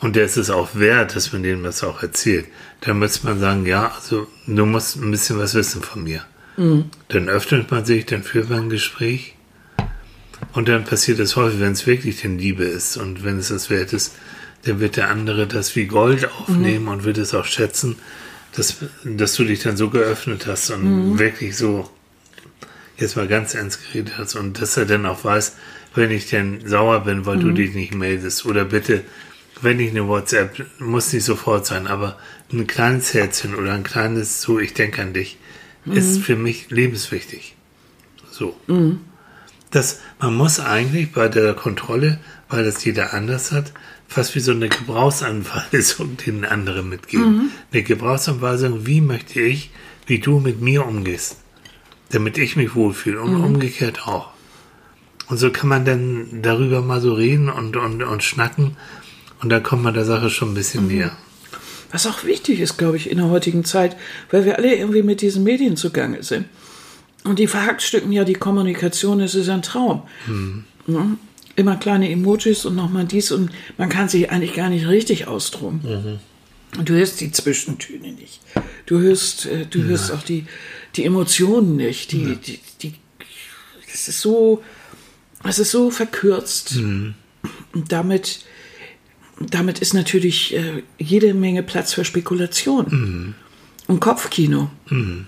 [0.00, 2.46] Und der ist es auch wert, dass man dem das auch erzählt.
[2.80, 6.24] Dann müsste man sagen, ja, also du musst ein bisschen was wissen von mir.
[6.56, 6.86] Mhm.
[7.08, 9.34] Dann öffnet man sich, dann führt man ein Gespräch.
[10.52, 13.70] Und dann passiert es häufig, wenn es wirklich denn Liebe ist und wenn es das
[13.70, 14.14] wert ist,
[14.64, 16.90] dann wird der andere das wie Gold aufnehmen mhm.
[16.90, 17.96] und wird es auch schätzen
[18.58, 21.18] dass, dass du dich dann so geöffnet hast und mhm.
[21.18, 21.88] wirklich so
[22.96, 25.54] jetzt mal ganz ernst geredet hast und dass er dann auch weiß,
[25.94, 27.40] wenn ich denn sauer bin, weil mhm.
[27.40, 29.04] du dich nicht meldest oder bitte,
[29.62, 32.18] wenn ich eine WhatsApp, muss nicht sofort sein, aber
[32.52, 35.38] ein kleines Herzchen oder ein kleines so, ich denke an dich,
[35.84, 35.92] mhm.
[35.92, 37.54] ist für mich lebenswichtig.
[38.30, 38.56] So.
[38.66, 39.00] Mhm.
[39.70, 42.18] Das, man muss eigentlich bei der Kontrolle,
[42.48, 43.72] weil das jeder anders hat,
[44.08, 47.36] fast wie so eine Gebrauchsanweisung den anderen mitgeben.
[47.36, 47.50] Mhm.
[47.72, 49.70] Eine Gebrauchsanweisung, wie möchte ich,
[50.06, 51.36] wie du mit mir umgehst,
[52.10, 53.44] damit ich mich wohlfühle und mhm.
[53.44, 54.30] umgekehrt auch.
[55.28, 58.78] Und so kann man dann darüber mal so reden und, und, und schnacken
[59.42, 60.94] und dann kommt man der Sache schon ein bisschen mhm.
[60.94, 61.16] näher.
[61.92, 63.96] Was auch wichtig ist, glaube ich, in der heutigen Zeit,
[64.30, 66.46] weil wir alle irgendwie mit diesen Medien zugange sind.
[67.24, 70.02] Und die verhackstücken ja die Kommunikation, es ist ein Traum.
[70.26, 70.64] Mhm.
[71.58, 75.80] Immer kleine Emojis und nochmal dies und man kann sich eigentlich gar nicht richtig ausdrucken.
[75.82, 76.84] Mhm.
[76.84, 78.40] Du hörst die Zwischentöne nicht.
[78.86, 80.46] Du hörst, äh, du hörst auch die,
[80.94, 82.12] die Emotionen nicht.
[82.12, 82.34] Die, ja.
[82.36, 82.94] die, die,
[83.92, 84.62] es ist so,
[85.42, 86.76] es ist so verkürzt.
[86.76, 87.14] Mhm.
[87.72, 88.44] Und damit,
[89.40, 93.34] damit ist natürlich äh, jede Menge Platz für Spekulation mhm.
[93.88, 94.70] und Kopfkino.
[94.90, 95.26] Mhm.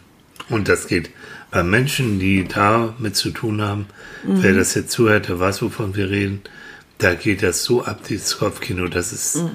[0.51, 1.11] Und das geht
[1.51, 3.87] bei Menschen, die damit zu tun haben,
[4.25, 4.43] mhm.
[4.43, 6.43] wer das jetzt zuhört, der weiß, wovon wir reden,
[6.99, 9.51] da geht das so ab, dieses Kopfkino, das ist, mhm.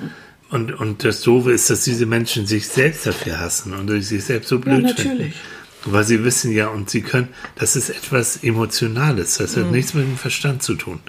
[0.49, 4.49] und, und das Doofe ist, dass diese Menschen sich selbst dafür hassen und sich selbst
[4.49, 5.17] so blöd ja, natürlich.
[5.17, 5.33] finden.
[5.87, 9.71] Weil sie wissen ja und sie können, das ist etwas Emotionales, das hat mhm.
[9.71, 10.99] nichts mit dem Verstand zu tun.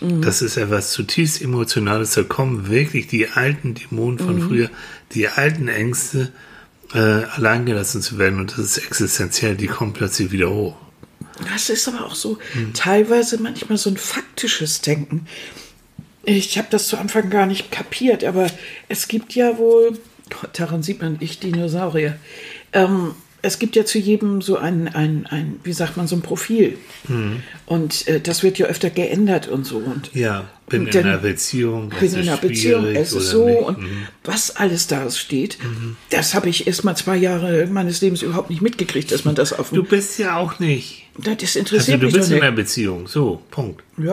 [0.00, 0.20] Mhm.
[0.20, 4.48] Das ist etwas zutiefst Emotionales, da kommen wirklich die alten Dämonen von mhm.
[4.48, 4.70] früher,
[5.12, 6.30] die alten Ängste,
[6.94, 10.76] äh, alleingelassen zu werden und das ist existenziell, die kommen plötzlich wieder hoch.
[11.52, 12.74] Das ist aber auch so hm.
[12.74, 15.26] teilweise manchmal so ein faktisches Denken.
[16.22, 18.46] Ich habe das zu Anfang gar nicht kapiert, aber
[18.88, 19.98] es gibt ja wohl,
[20.52, 22.18] daran sieht man, ich Dinosaurier,
[22.72, 26.22] ähm, es gibt ja zu jedem so ein, ein, ein wie sagt man, so ein
[26.22, 26.78] Profil.
[27.08, 27.42] Mhm.
[27.66, 29.78] Und äh, das wird ja öfter geändert und so.
[29.78, 31.92] Und, ja, bin und in einer Beziehung.
[32.00, 33.46] Bin in einer Beziehung, es ist so.
[33.46, 33.62] Nicht.
[33.62, 34.06] Und mhm.
[34.24, 35.96] was alles da steht, mhm.
[36.10, 39.52] das habe ich erst mal zwei Jahre meines Lebens überhaupt nicht mitgekriegt, dass man das
[39.52, 41.06] auf Du bist ja auch nicht.
[41.16, 43.82] Das interessiert also, mich Du bist in einer Beziehung, so, Punkt.
[43.98, 44.04] Ja,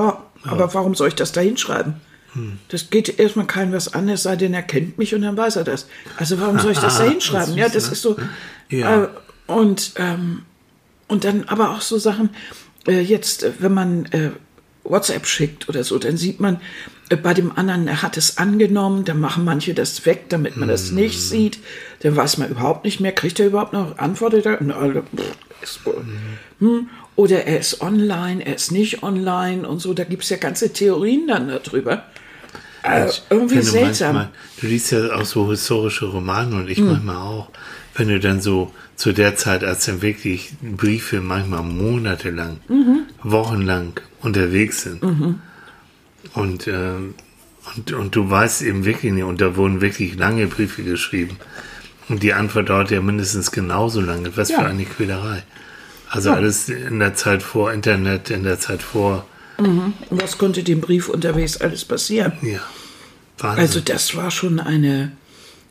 [0.45, 1.95] ja, aber warum soll ich das da hinschreiben?
[2.33, 2.59] Hm.
[2.69, 5.55] Das geht erstmal keinem was an, es sei denn, er kennt mich und dann weiß
[5.55, 5.87] er das.
[6.17, 7.55] Also warum soll ich das da hinschreiben?
[7.55, 8.17] Ja, das ist so.
[8.69, 9.03] Ja.
[9.03, 9.07] Äh,
[9.47, 10.43] und, ähm,
[11.07, 12.29] und dann aber auch so Sachen,
[12.87, 14.31] äh, jetzt, wenn man äh,
[14.83, 16.59] WhatsApp schickt oder so, dann sieht man
[17.09, 20.69] äh, bei dem anderen, er hat es angenommen, dann machen manche das weg, damit man
[20.69, 21.59] das nicht sieht.
[22.01, 24.59] Dann weiß man überhaupt nicht mehr, kriegt er überhaupt noch, antwortet er?
[24.61, 25.03] Also,
[25.61, 26.05] ist wohl.
[26.59, 26.89] Hm?
[27.15, 29.93] Oder er ist online, er ist nicht online und so.
[29.93, 32.03] Da gibt es ja ganze Theorien dann darüber.
[32.83, 34.15] Äh, irgendwie Wenn du seltsam.
[34.15, 37.49] Manchmal, du liest ja auch so historische Romane und ich manchmal auch.
[37.97, 42.57] Wenn du dann so zu der Zeit, als dann wirklich Briefe manchmal monatelang,
[43.23, 45.01] wochenlang unterwegs sind
[46.33, 47.15] und, ähm,
[47.75, 51.37] und, und du weißt eben wirklich nicht, und da wurden wirklich lange Briefe geschrieben
[52.09, 54.35] und die Antwort dauert ja mindestens genauso lange.
[54.37, 54.59] Was Ja.
[54.61, 55.43] für eine Quälerei.
[56.09, 56.35] Also Ja.
[56.35, 59.25] alles in der Zeit vor Internet, in der Zeit vor,
[59.57, 62.33] Und was konnte dem Brief unterwegs alles passieren?
[62.43, 62.59] ja,
[63.39, 63.59] Wahnsinn.
[63.59, 65.11] Also das war schon eine,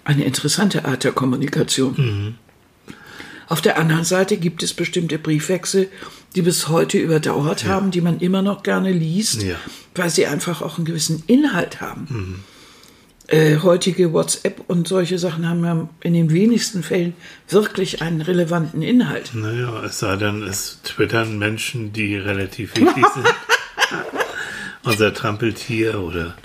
[0.06, 1.94] eine interessante Art der Kommunikation.
[1.96, 2.34] Mhm.
[3.48, 5.88] Auf der anderen Seite gibt es bestimmte Briefwechsel,
[6.34, 9.54] die bis heute überdauert haben, die man immer noch gerne liest, Ja.
[9.94, 12.06] weil sie einfach auch einen gewissen Inhalt haben.
[12.08, 12.34] Mhm.
[13.28, 17.14] Äh, heutige WhatsApp und solche Sachen haben ja in den wenigsten Fällen
[17.48, 19.30] wirklich einen relevanten Inhalt.
[19.34, 23.26] Naja, es sei denn, es twittern Menschen, die relativ wichtig sind.
[24.84, 26.36] Unser Trampeltier oder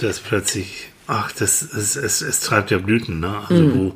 [0.00, 3.42] das plötzlich, ach, das, es, es, es treibt ja Blüten, ne?
[3.48, 3.94] Also wo,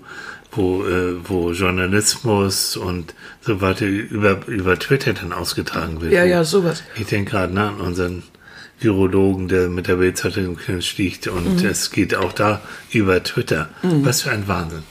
[0.53, 6.13] wo, äh, wo Journalismus und so weiter über, über Twitter dann ausgetragen wird.
[6.13, 6.83] Ja, ja, sowas.
[6.97, 8.23] Ich denke gerade ne, an unseren
[8.81, 13.69] Virologen, der mit der Bildzeitung sticht und es geht auch da über Twitter.
[13.83, 14.83] Was für ein Wahnsinn.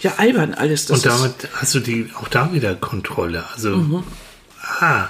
[0.00, 0.86] Ja, albern alles.
[0.86, 3.44] Das Und damit hast du die auch da wieder Kontrolle.
[3.54, 4.04] Also,
[4.60, 5.08] ah,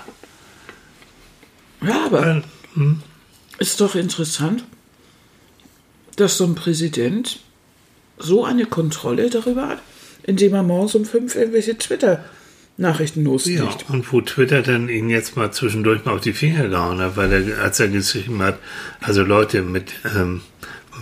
[1.81, 2.43] ist, ja, aber äh,
[3.59, 4.65] Ist doch interessant,
[6.17, 7.41] dass so ein Präsident
[8.19, 9.83] so eine Kontrolle darüber hat,
[10.23, 13.31] indem er morgens um fünf irgendwelche Twitter-Nachrichten ja.
[13.31, 13.87] loslegt.
[13.89, 17.33] Und wo Twitter dann ihn jetzt mal zwischendurch mal auf die Finger gehauen hat, weil
[17.33, 18.59] er, als er geschrieben hat,
[19.01, 20.43] also Leute mit, ähm,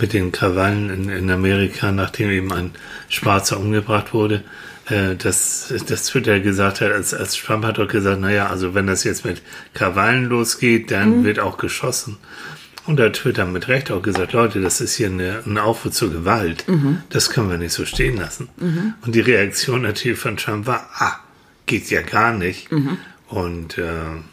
[0.00, 2.70] mit den Krawallen in, in Amerika, nachdem eben ein
[3.08, 4.42] Schwarzer umgebracht wurde,
[4.88, 8.86] äh, dass, dass Twitter gesagt hat, als, als Trump hat doch gesagt, naja, also wenn
[8.86, 9.42] das jetzt mit
[9.74, 12.16] Krawallen losgeht, dann wird auch geschossen.
[12.86, 15.92] Und da hat Twitter mit Recht auch gesagt, Leute, das ist hier eine, ein Aufruf
[15.92, 16.64] zur Gewalt.
[17.10, 18.48] Das können wir nicht so stehen lassen.
[19.04, 21.16] Und die Reaktion natürlich von Trump war, ah,
[21.66, 22.68] geht ja gar nicht.
[23.28, 23.84] Und äh,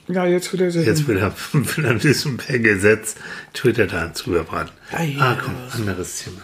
[0.07, 0.85] Ja, jetzt wird er sich.
[0.85, 3.15] jetzt will er, will er diesem per Gesetz
[3.53, 4.71] Twitter da zu überbraten.
[4.91, 5.19] Ah, ja.
[5.21, 6.41] Ah, komm, anderes Thema.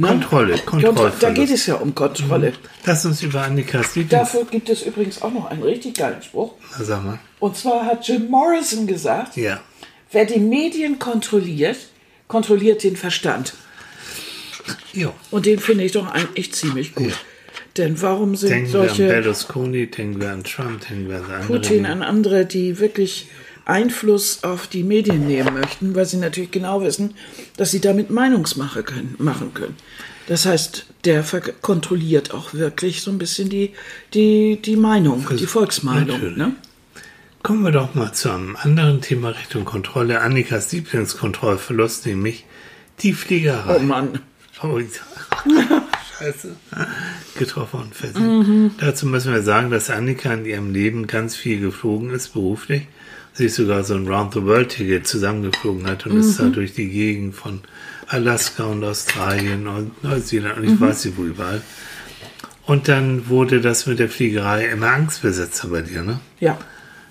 [0.00, 1.12] Kontrolle, Kontrolle.
[1.20, 2.52] Da geht es ja um Kontrolle.
[2.86, 4.10] Lass uns über Annikas Lieblings...
[4.32, 6.54] Dafür gibt es übrigens auch noch einen richtig geilen Spruch.
[6.78, 7.18] Na, sag mal.
[7.40, 9.60] Und zwar hat Jim Morrison gesagt, Ja.
[10.12, 11.78] Wer die Medien kontrolliert,
[12.28, 13.54] kontrolliert den Verstand.
[14.92, 15.12] Jo.
[15.30, 17.10] Und den finde ich doch eigentlich ziemlich gut.
[17.10, 17.16] Ja.
[17.78, 21.24] Denn warum sind Denken wir an solche Berlusconi, denken wir an Trump, denken wir an
[21.24, 21.46] andere.
[21.46, 23.28] Putin, an andere, die wirklich
[23.64, 27.14] Einfluss auf die Medien nehmen möchten, weil sie natürlich genau wissen,
[27.56, 29.76] dass sie damit Meinungsmache können, machen können.
[30.26, 31.24] Das heißt, der
[31.62, 33.72] kontrolliert auch wirklich so ein bisschen die,
[34.14, 36.36] die, die Meinung, die Volksmeinung.
[36.36, 36.54] Ne?
[37.42, 40.20] Kommen wir doch mal zu einem anderen Thema Richtung Kontrolle.
[40.20, 42.44] Annikas Lieblingskontrollverlust, nämlich
[43.00, 43.78] die Fliegerei.
[43.78, 44.20] Oh Mann.
[44.62, 44.78] Oh,
[46.18, 46.54] Scheiße.
[47.36, 48.70] Getroffen und versehen.
[48.78, 52.86] Dazu müssen wir sagen, dass Annika in ihrem Leben ganz viel geflogen ist, beruflich.
[53.32, 57.62] Sie sogar so ein Round-the-World-Ticket zusammengeflogen hat und ist da durch die Gegend von
[58.06, 61.62] Alaska und Australien und Neuseeland und ich weiß nicht wo überall.
[62.66, 66.20] Und dann wurde das mit der Fliegerei immer Angstbesetzer bei dir, ne?
[66.38, 66.58] Ja.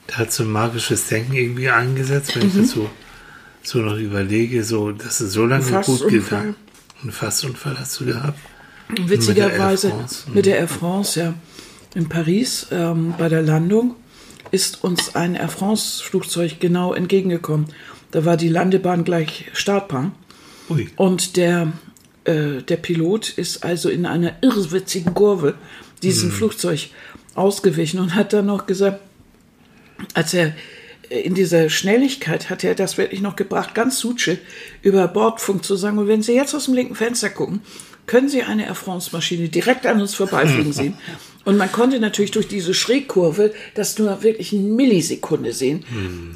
[0.07, 2.89] Da hat so ein magisches Denken irgendwie eingesetzt, wenn ich das so,
[3.63, 6.55] so noch überlege, so, das ist so lange gut gegangen.
[7.01, 8.39] Einen Fastunfall hast du gehabt?
[8.99, 10.33] Witzigerweise mhm.
[10.33, 11.33] mit der Air France, ja.
[11.93, 13.95] In Paris ähm, bei der Landung
[14.51, 17.67] ist uns ein Air France Flugzeug genau entgegengekommen.
[18.11, 20.13] Da war die Landebahn gleich Startbahn.
[20.69, 20.89] Ui.
[20.95, 21.73] Und der,
[22.25, 25.55] äh, der Pilot ist also in einer irrwitzigen Kurve
[26.01, 26.89] diesem Flugzeug
[27.35, 28.99] ausgewichen und hat dann noch gesagt,
[30.13, 30.53] als er
[31.09, 34.37] äh, in dieser Schnelligkeit hat er das wirklich noch gebracht, ganz Suche
[34.81, 37.61] über Bordfunk zu sagen, und wenn Sie jetzt aus dem linken Fenster gucken,
[38.07, 40.95] können Sie eine Air France-Maschine direkt an uns vorbeifliegen sehen.
[41.43, 45.83] Und man konnte natürlich durch diese Schrägkurve das nur wirklich eine Millisekunde sehen.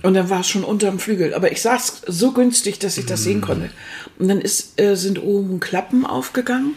[0.02, 1.36] Und dann war es schon unterm Flügel.
[1.36, 3.70] Aber ich saß so günstig, dass ich das sehen konnte.
[4.18, 6.74] Und dann ist, äh, sind oben Klappen aufgegangen,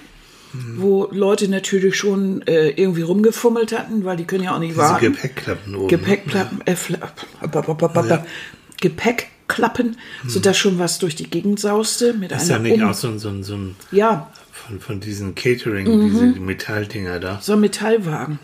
[0.76, 4.80] wo Leute natürlich schon äh, irgendwie rumgefummelt hatten, weil die können ja auch nicht Diese
[4.82, 5.12] warten.
[5.12, 5.88] Gepäckklappen oben.
[5.88, 7.08] Gepäckklappen, äh, Fla-
[7.42, 8.24] bababababa-
[8.80, 13.08] Gepäckklappen, sodass schon was durch die Gegend sauste mit Ist ja nicht um auch so
[13.08, 17.38] ein, so ein, so ein ja, von, von diesen Catering, diese Metalldinger da.
[17.42, 18.38] so ein Metallwagen.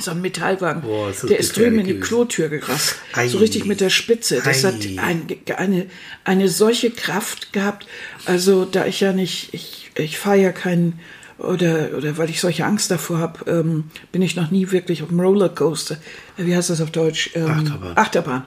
[0.00, 2.96] So ein Metallwagen, Boah, ist der ist drüben in die Klotür gerast.
[3.12, 3.28] Ei.
[3.28, 4.40] So richtig mit der Spitze.
[4.44, 4.98] Das hat Ei.
[5.00, 5.26] ein,
[5.56, 5.86] eine,
[6.24, 7.86] eine solche Kraft gehabt.
[8.26, 11.00] Also da ich ja nicht, ich, ich fahre ja keinen,
[11.38, 15.08] oder, oder weil ich solche Angst davor habe, ähm, bin ich noch nie wirklich auf
[15.08, 15.96] einem Rollercoaster.
[16.36, 17.30] Äh, Wie heißt das auf Deutsch?
[17.34, 17.96] Ähm, Achterbahn.
[17.96, 18.44] Achterbahn.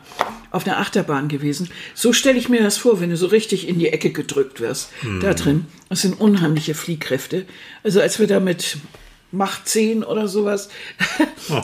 [0.51, 1.69] Auf einer Achterbahn gewesen.
[1.95, 4.91] So stelle ich mir das vor, wenn du so richtig in die Ecke gedrückt wirst.
[5.19, 5.65] Da drin.
[5.89, 7.45] Das sind unheimliche Fliehkräfte.
[7.84, 8.77] Also als wir da mit
[9.34, 10.69] Macht 10 oder sowas
[11.50, 11.62] Oh,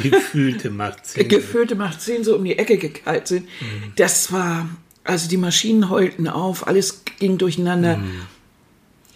[0.00, 1.04] gefühlte Macht.
[1.06, 1.28] zehn.
[1.28, 3.48] gefüllte Macht 10 so um die Ecke gekeilt sind,
[3.96, 4.68] das war,
[5.04, 8.00] also die Maschinen heulten auf, alles ging durcheinander.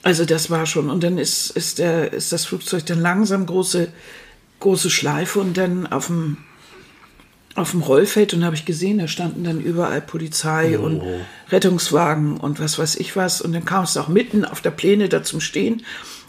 [0.02, 0.90] Also das war schon.
[0.90, 3.88] Und dann ist, ist, der, ist das Flugzeug dann langsam große,
[4.60, 6.36] große Schleife und dann auf dem,
[7.54, 11.00] auf dem Rollfeld und habe ich gesehen, da standen dann überall Polizei und
[11.50, 13.40] Rettungswagen und was weiß ich was.
[13.40, 15.82] Und dann kam es auch mitten auf der Pläne da zum Stehen.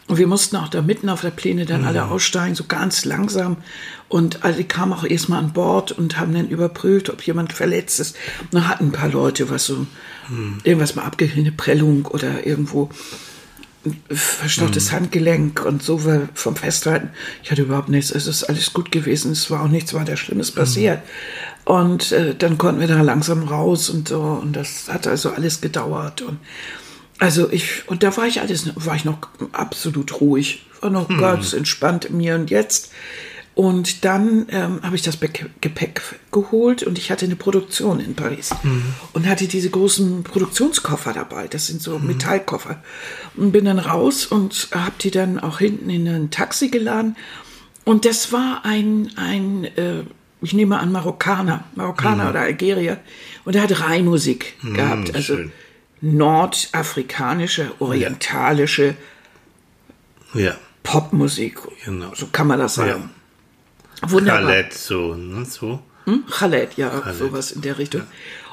[0.07, 3.57] Und wir mussten auch da mitten auf der Pläne dann alle aussteigen, so ganz langsam.
[4.07, 8.15] Und alle kamen auch erstmal an Bord und haben dann überprüft, ob jemand verletzt ist.
[8.43, 9.87] Und da hatten ein paar Leute was so,
[10.63, 12.89] irgendwas mal abgehört, eine Prellung oder irgendwo
[14.09, 16.01] verstauchtes Handgelenk und so
[16.33, 17.09] vom Festhalten.
[17.43, 18.11] Ich hatte überhaupt nichts.
[18.11, 19.31] Es ist alles gut gewesen.
[19.31, 21.01] Es war auch nichts weiter Schlimmes passiert.
[21.65, 24.21] Und äh, dann konnten wir da langsam raus und so.
[24.21, 26.21] Und das hat also alles gedauert.
[26.21, 26.37] Und
[27.17, 29.19] also ich, und da war ich alles, war ich noch
[29.51, 32.91] absolut ruhig, war noch ganz entspannt in mir und jetzt.
[33.54, 36.01] Und dann ähm, habe ich das Gepäck
[36.34, 38.54] geholt und ich hatte eine Produktion in Paris
[39.13, 41.47] und hatte diese großen Produktionskoffer dabei.
[41.47, 42.84] Das sind so Metallkoffer.
[43.38, 47.15] Und bin dann raus und habe die dann auch hinten in ein Taxi geladen.
[47.86, 50.04] Und das war ein, ein äh,
[50.41, 52.99] ich nehme an, Marokkaner, Marokkaner oder Algerier.
[53.45, 55.15] Und er hat Rheinmusik gehabt.
[55.15, 55.51] Also schön.
[56.05, 58.95] Nordafrikanische, orientalische
[60.33, 61.59] Ja, Popmusik.
[61.83, 62.13] Genau.
[62.13, 63.09] So kann man das sagen.
[64.01, 64.43] Wunderbar.
[64.43, 65.79] Khaled, so, ne, so.
[66.05, 66.23] Hm?
[66.29, 68.03] Khaled, ja, sowas in der Richtung.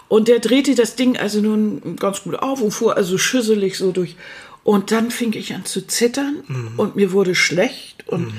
[0.08, 3.92] Und der drehte das Ding also nun ganz gut auf und fuhr also schüsselig so
[3.92, 4.16] durch.
[4.64, 6.44] Und dann fing ich an zu zittern
[6.76, 8.32] und mir wurde schlecht und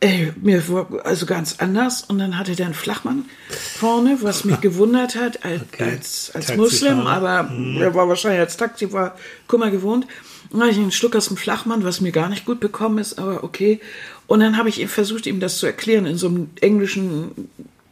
[0.00, 2.02] äh, mir war also ganz anders.
[2.02, 6.56] Und dann hatte der einen Flachmann vorne, was mich gewundert hat als, als, als Taxifahrer.
[6.56, 9.14] Muslim, aber er war wahrscheinlich als Taxifahrer
[9.46, 10.06] Kummer gewohnt.
[10.50, 13.18] Dann habe ich einen Schluck aus dem Flachmann, was mir gar nicht gut bekommen ist,
[13.18, 13.80] aber okay.
[14.26, 17.48] Und dann habe ich versucht, ihm das zu erklären in so einem englischen,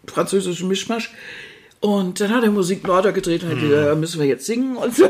[0.07, 1.11] französischen Mischmasch.
[1.81, 4.77] Und dann hat er Musik lauter gedreht und hat gesagt, ja, müssen wir jetzt singen
[4.77, 5.09] und so.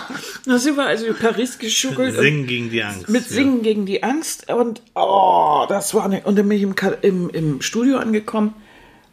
[0.46, 2.16] dann sind wir also in Paris geschuckelt.
[2.16, 3.08] Singen gegen die Angst.
[3.08, 6.74] mit Singen gegen die Angst und oh, das war eine, und dann bin ich im,
[7.02, 8.54] im, im Studio angekommen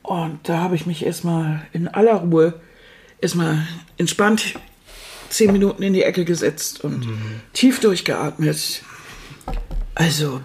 [0.02, 2.54] und da habe ich mich erstmal in aller Ruhe
[3.20, 4.56] erstmal entspannt
[5.30, 7.08] zehn Minuten in die Ecke gesetzt und
[7.54, 8.84] tief durchgeatmet.
[9.96, 10.42] Also,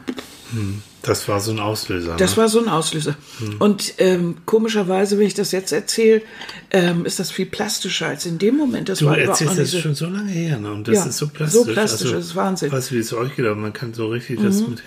[0.53, 0.61] Ja.
[1.09, 2.17] Das war so ein Auslöser.
[2.17, 2.37] das ne?
[2.37, 3.17] war so ein Auslöser.
[3.59, 6.23] Und ähm, komischerweise, wenn ich das jetzt erzähle,
[6.71, 8.89] ähm, ist das viel plastischer als in dem Moment.
[8.91, 10.71] Das Du war erzählst das schon so lange her, ne?
[10.71, 11.59] Und das Ja, ist so so plastisch.
[11.61, 12.71] Also, plastisch, das ist Wahnsinn.
[12.71, 12.77] Mhm.
[12.77, 14.83] Du, wie es euch geht, aber man kann so richtig das mit.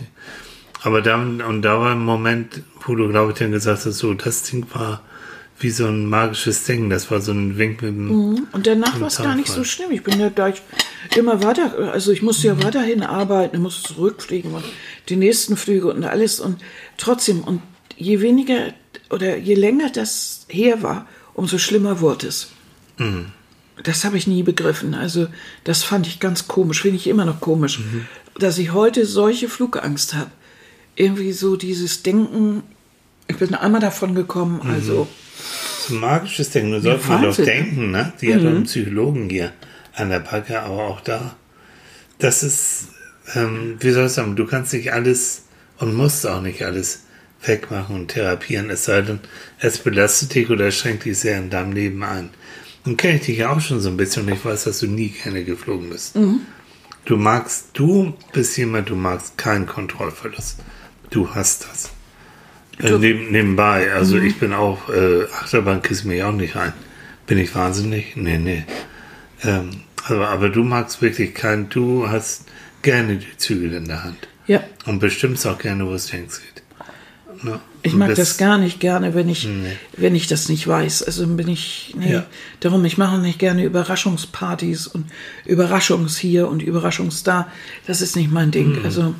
[0.83, 4.13] Aber dann, und da war ein Moment, wo du, glaube ich, dann gesagt hast, so,
[4.13, 5.01] das Ding war
[5.63, 6.89] wie so ein magisches Ding.
[6.89, 8.47] Das war so ein Wink mit dem.
[8.51, 9.91] Und danach war es gar nicht so schlimm.
[9.91, 10.61] Ich bin ja gleich
[11.15, 14.63] immer weiter, also ich musste ja weiterhin arbeiten, ich musste zurückfliegen und
[15.09, 16.61] die nächsten Flüge und alles und
[16.97, 17.61] trotzdem, und
[17.97, 18.73] je weniger
[19.09, 22.49] oder je länger das her war, umso schlimmer wurde es.
[23.83, 24.93] Das habe ich nie begriffen.
[24.93, 25.27] Also
[25.63, 27.79] das fand ich ganz komisch, finde ich immer noch komisch,
[28.37, 30.31] dass ich heute solche Flugangst habe.
[30.95, 32.63] Irgendwie so dieses Denken,
[33.31, 35.07] ich bin einmal davon gekommen, also
[35.87, 36.71] So magisches Ding.
[36.71, 37.45] Du sollst mal doch Wahnsinn.
[37.45, 38.13] denken, ne?
[38.21, 39.51] Die hat doch einen Psychologen hier
[39.95, 41.35] an der Backe, aber auch da.
[42.19, 42.89] Das ist,
[43.35, 45.43] ähm, wie soll ich sagen, du kannst nicht alles
[45.79, 47.03] und musst auch nicht alles
[47.43, 49.19] wegmachen und therapieren, es sei denn,
[49.59, 52.29] es belastet dich oder schränkt dich sehr in deinem Leben ein.
[52.85, 54.87] Nun kenne ich dich ja auch schon so ein bisschen und ich weiß, dass du
[54.87, 56.15] nie gerne geflogen bist.
[57.05, 60.59] Du magst, du bist jemand, du magst keinen Kontrollverlust.
[61.09, 61.89] Du hast das.
[62.99, 66.73] Neben, nebenbei, also ich bin auch, äh, Achterbahn du mich auch nicht rein.
[67.27, 68.15] Bin ich wahnsinnig?
[68.15, 68.63] Nee, nee.
[69.43, 69.69] Ähm,
[70.05, 72.45] aber, aber du magst wirklich kein, du hast
[72.81, 74.27] gerne die Zügel in der Hand.
[74.47, 74.61] ja.
[74.85, 76.41] Und bestimmst auch gerne, wo es hingeht.
[77.43, 77.59] Ne?
[77.83, 79.47] Ich mag bist- das gar nicht gerne, wenn ich,
[79.97, 81.03] wenn ich das nicht weiß.
[81.03, 82.13] Also bin ich, nee.
[82.13, 82.25] Ja.
[82.59, 85.05] Darum, ich mache nicht gerne Überraschungspartys und
[85.45, 87.47] Überraschungs hier und Überraschungs da.
[87.87, 88.79] Das ist nicht mein Ding.
[88.83, 89.15] Also,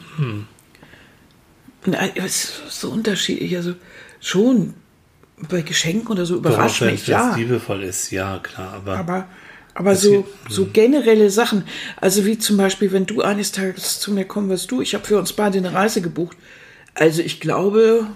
[1.86, 3.55] Na, es ist so unterschiedlich.
[3.55, 3.75] Also,
[4.19, 4.75] schon
[5.49, 7.36] bei Geschenken oder so Doch, überrascht wenn mich, es ja.
[7.36, 8.73] liebevoll ist, ja, klar.
[8.73, 9.27] Aber, Aber,
[9.73, 11.63] aber so, so generelle Sachen,
[11.97, 15.05] also wie zum Beispiel, wenn du eines Tages zu mir kommen wirst, du, ich habe
[15.05, 16.38] für uns beide eine Reise gebucht.
[16.93, 18.07] Also ich glaube,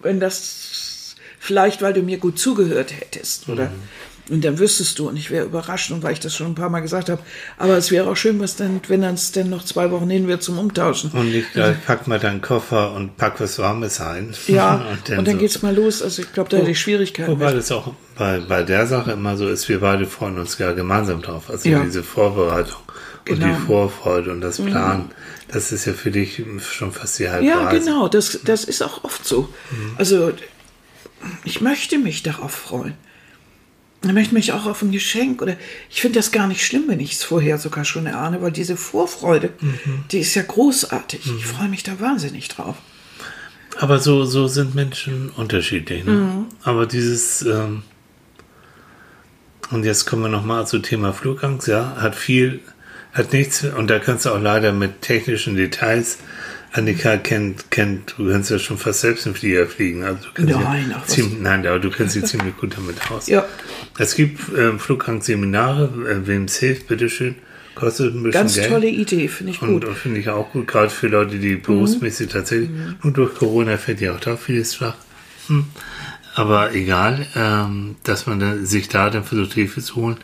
[0.00, 3.66] wenn das vielleicht, weil du mir gut zugehört hättest, oder?
[3.66, 3.82] Mhm.
[4.30, 6.70] Und dann wüsstest du, und ich wäre überrascht, und weil ich das schon ein paar
[6.70, 7.20] Mal gesagt habe,
[7.58, 10.28] aber es wäre auch schön, was dann, wenn dann es denn noch zwei Wochen hin
[10.28, 11.10] wird zum Umtauschen.
[11.10, 14.34] Und ich gleich pack mal deinen Koffer und pack was Warmes ein.
[14.46, 15.36] Ja, und dann, so.
[15.36, 16.00] geht's mal los.
[16.02, 17.30] Also ich glaube, da hätte ich Schwierigkeiten.
[17.32, 17.56] Wobei mit.
[17.58, 21.22] das auch bei, bei der Sache immer so ist, wir beide freuen uns ja gemeinsam
[21.22, 21.50] drauf.
[21.50, 21.82] Also Ja.
[21.82, 22.78] diese Vorbereitung
[23.28, 23.46] und Genau.
[23.54, 25.10] die Vorfreude und das Planen,
[25.48, 27.80] das ist ja für dich schon fast die halbe Ja, Reise.
[27.84, 29.48] genau, das, das ist auch oft so.
[29.70, 29.92] Mhm.
[29.98, 30.32] Also,
[31.44, 32.94] ich möchte mich darauf freuen.
[34.02, 35.56] Ich möchte mich auch auf ein Geschenk oder
[35.90, 38.76] ich finde das gar nicht schlimm, wenn ich es vorher sogar schon erahne, weil diese
[38.78, 40.04] Vorfreude, Mhm.
[40.10, 41.20] die ist ja großartig.
[41.36, 42.76] Ich freue mich da wahnsinnig drauf.
[43.78, 46.04] Aber so, so sind Menschen unterschiedlich.
[46.04, 46.12] Ne?
[46.12, 46.46] Mhm.
[46.62, 47.82] Aber dieses, ähm,
[49.70, 52.60] und jetzt kommen wir nochmal zum Thema Flugangst, ja, hat viel,
[53.12, 56.18] hat nichts, und da kannst du auch leider mit technischen Details,
[56.72, 60.04] Annika kennt, kennt, du kannst ja schon fast selbst einen Flieger fliegen.
[60.04, 63.26] Also du kannst Nein, ja ziemlich, nein, aber du kennst dich ziemlich gut damit aus.
[63.26, 63.44] Ja.
[63.98, 67.34] Es gibt ähm, Flugangstseminare, äh, wem es hilft, bitteschön.
[67.74, 68.68] Kostet ein bisschen Ganz Geld.
[68.68, 69.84] tolle Idee, finde ich Und, gut.
[69.84, 72.70] und finde ich auch gut, gerade für Leute, die berufsmäßig tatsächlich,
[73.02, 74.94] nur durch Corona fällt ja auch da vieles flach.
[75.48, 75.64] Hm.
[76.34, 80.18] Aber egal, ähm, dass man sich da dann versucht, Hilfe zu holen.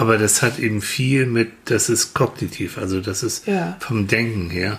[0.00, 3.76] Aber das hat eben viel mit, das ist kognitiv, also das ist Ja.
[3.80, 4.78] vom Denken her.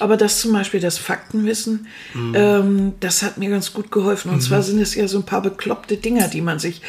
[0.00, 2.34] Aber das zum Beispiel, das Faktenwissen, Mhm.
[2.36, 4.30] ähm, das hat mir ganz gut geholfen.
[4.32, 6.82] Und zwar sind es ja so ein paar bekloppte Dinger, die man sich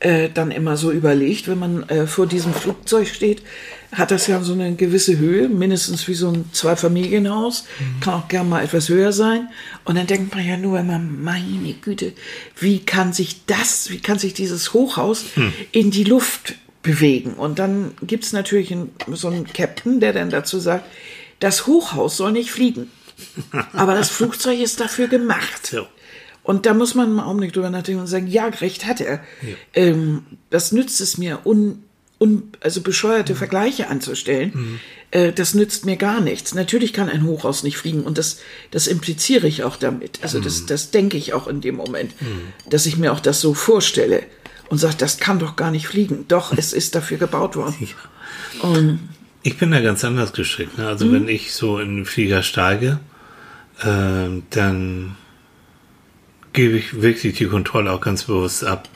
[0.00, 3.42] äh, dann immer so überlegt, wenn man äh, vor diesem Flugzeug steht.
[3.92, 8.00] Hat das ja so eine gewisse Höhe, mindestens wie so ein Zweifamilienhaus, Mhm.
[8.00, 9.48] kann auch gern mal etwas höher sein.
[9.84, 12.12] Und dann denkt man ja nur immer, meine Güte,
[12.58, 15.52] wie kann sich das, wie kann sich dieses Hochhaus Hm.
[15.72, 17.34] in die Luft bewegen?
[17.34, 20.84] Und dann gibt es natürlich einen, so einen Captain, der dann dazu sagt,
[21.40, 22.90] das Hochhaus soll nicht fliegen.
[23.72, 25.66] Aber das Flugzeug ist dafür gemacht.
[25.66, 25.86] So.
[26.42, 29.20] Und da muss man auch nicht drüber nachdenken und sagen, ja, recht hat er.
[29.74, 31.82] Ähm, das nützt es mir, un,
[32.18, 34.80] un, also bescheuerte Vergleiche anzustellen.
[35.10, 36.54] Äh, das nützt mir gar nichts.
[36.54, 38.38] Natürlich kann ein Hochhaus nicht fliegen und das,
[38.70, 40.20] das impliziere ich auch damit.
[40.22, 42.12] Also das, das denke ich auch in dem Moment,
[42.68, 44.22] dass ich mir auch das so vorstelle
[44.70, 46.24] und sage, das kann doch gar nicht fliegen.
[46.28, 47.74] Doch, es ist dafür gebaut worden.
[49.42, 50.78] Ich bin da ganz anders gestrickt.
[50.78, 50.86] Ne?
[50.86, 53.00] Also wenn ich so in den Flieger steige,
[53.82, 55.16] ähm, dann
[56.52, 58.88] gebe ich wirklich die Kontrolle auch ganz bewusst ab.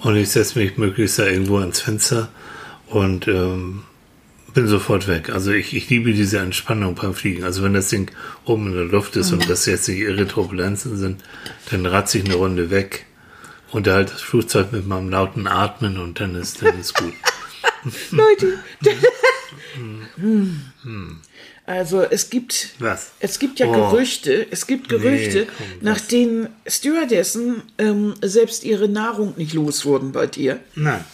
[0.00, 2.28] Und ich setze mich möglichst da irgendwo ans Fenster
[2.88, 3.82] und ähm,
[4.52, 5.30] bin sofort weg.
[5.30, 7.44] Also ich, ich liebe diese Entspannung beim Fliegen.
[7.44, 8.10] Also wenn das Ding
[8.44, 11.22] oben in der Luft ist und das jetzt nicht irre Turbulenzen sind,
[11.70, 13.06] dann ratze ich eine Runde weg,
[13.72, 17.14] unterhalte das Flugzeug mit meinem lauten Atmen und dann ist, dann ist gut.
[18.10, 18.58] Leute.
[21.66, 23.12] Also es gibt, Was?
[23.20, 23.72] es gibt ja Oh.
[23.90, 26.08] Gerüchte, es gibt Gerüchte, komm, nach was?
[26.08, 31.04] denen Stewardessen ähm, selbst ihre Nahrung nicht los wurden bei dir, Nein,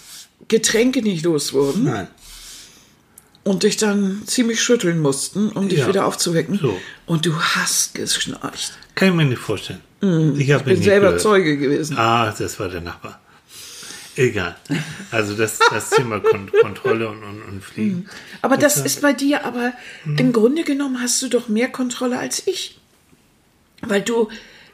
[0.49, 2.09] Getränke nicht los wurden nein.
[3.45, 5.89] und dich dann ziemlich schütteln mussten, um dich Ja.
[5.89, 6.59] wieder aufzuwecken.
[6.61, 6.81] So.
[7.07, 8.73] Und du hast geschnarcht.
[8.97, 9.81] Kann ich mir nicht vorstellen.
[10.01, 10.35] ich Mhm.
[10.41, 11.97] Ich bin selber Zeuge gewesen.
[11.97, 13.21] Ah, das war der Nachbar.
[14.21, 14.55] Egal.
[15.11, 18.09] Also das, das Thema Kon Kontrolle und, und, und Fliegen.
[18.43, 19.73] Aber das ist bei dir, aber
[20.05, 20.19] Mhm.
[20.19, 22.79] im Grunde genommen hast du doch mehr Kontrolle als ich.
[23.83, 24.29] Weil du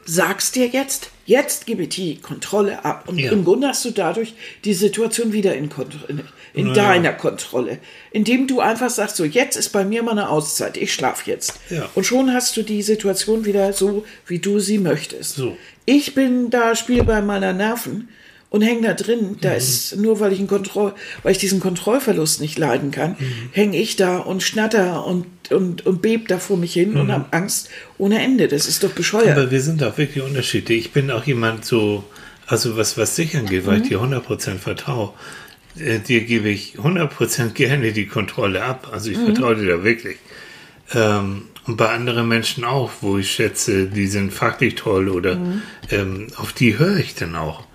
[0.05, 3.05] sagst dir jetzt, jetzt gebe ich die Kontrolle ab.
[3.07, 3.31] Und Ja.
[3.31, 4.33] im Grunde hast du dadurch
[4.65, 6.21] die Situation wieder in, Kontro in,
[6.53, 6.73] in Ja.
[6.73, 7.79] deiner Kontrolle.
[8.11, 11.53] Indem du einfach sagst, so jetzt ist bei mir mal eine Auszeit, ich schlafe jetzt.
[11.69, 11.89] Ja.
[11.95, 15.35] Und schon hast du die Situation wieder so, wie du sie möchtest.
[15.35, 15.57] So.
[15.85, 18.09] Ich bin da Spiel bei meiner Nerven
[18.49, 19.31] und hänge da drin.
[19.31, 19.37] Mhm.
[19.41, 20.93] Da ist nur, weil ich, einen Kontroll,
[21.23, 23.49] weil ich diesen Kontrollverlust nicht leiden kann, Mhm.
[23.51, 27.25] hänge ich da und schnatter und, und, und beb da vor mich hin und habe
[27.31, 28.47] Angst ohne Ende.
[28.47, 29.35] Das ist doch bescheuert.
[29.35, 29.41] Mhm.
[29.43, 30.79] Aber wir sind auch wirklich unterschiedlich.
[30.85, 32.03] Ich bin auch jemand so,
[32.47, 33.83] also was, was dich angeht, weil Mhm.
[33.83, 35.13] ich dir 100% vertraue,
[35.77, 38.87] äh, dir gebe ich 100% gerne die Kontrolle ab.
[38.93, 39.15] Also Mhm.
[39.15, 40.17] ich vertraue dir da wirklich.
[40.93, 45.61] Ähm, und bei anderen Menschen auch, wo ich schätze, die sind fachlich toll oder Mhm.
[45.91, 47.66] ähm, auf die höre ich dann auch.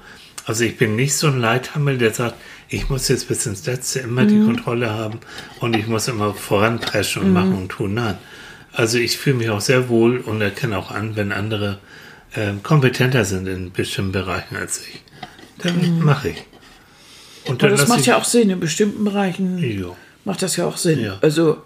[0.44, 2.34] Also ich bin nicht so ein Leithammel, der sagt,
[2.68, 4.28] ich muss jetzt bis ins Letzte immer Mhm.
[4.28, 5.20] die Kontrolle haben
[5.60, 7.94] und ich muss immer voranpreschen und machen und tun.
[7.94, 8.18] Nein.
[8.72, 11.78] Also ich fühle mich auch sehr wohl und erkenne auch an, wenn andere
[12.34, 15.02] ähm, kompetenter sind in bestimmten Bereichen als ich.
[15.58, 16.42] Dann mache ich.
[17.44, 18.48] Und Aber das macht ich, ja auch Sinn.
[18.50, 19.88] In bestimmten Bereichen Ja.
[20.24, 21.00] macht das ja auch Sinn.
[21.00, 21.18] Ja.
[21.20, 21.62] Also,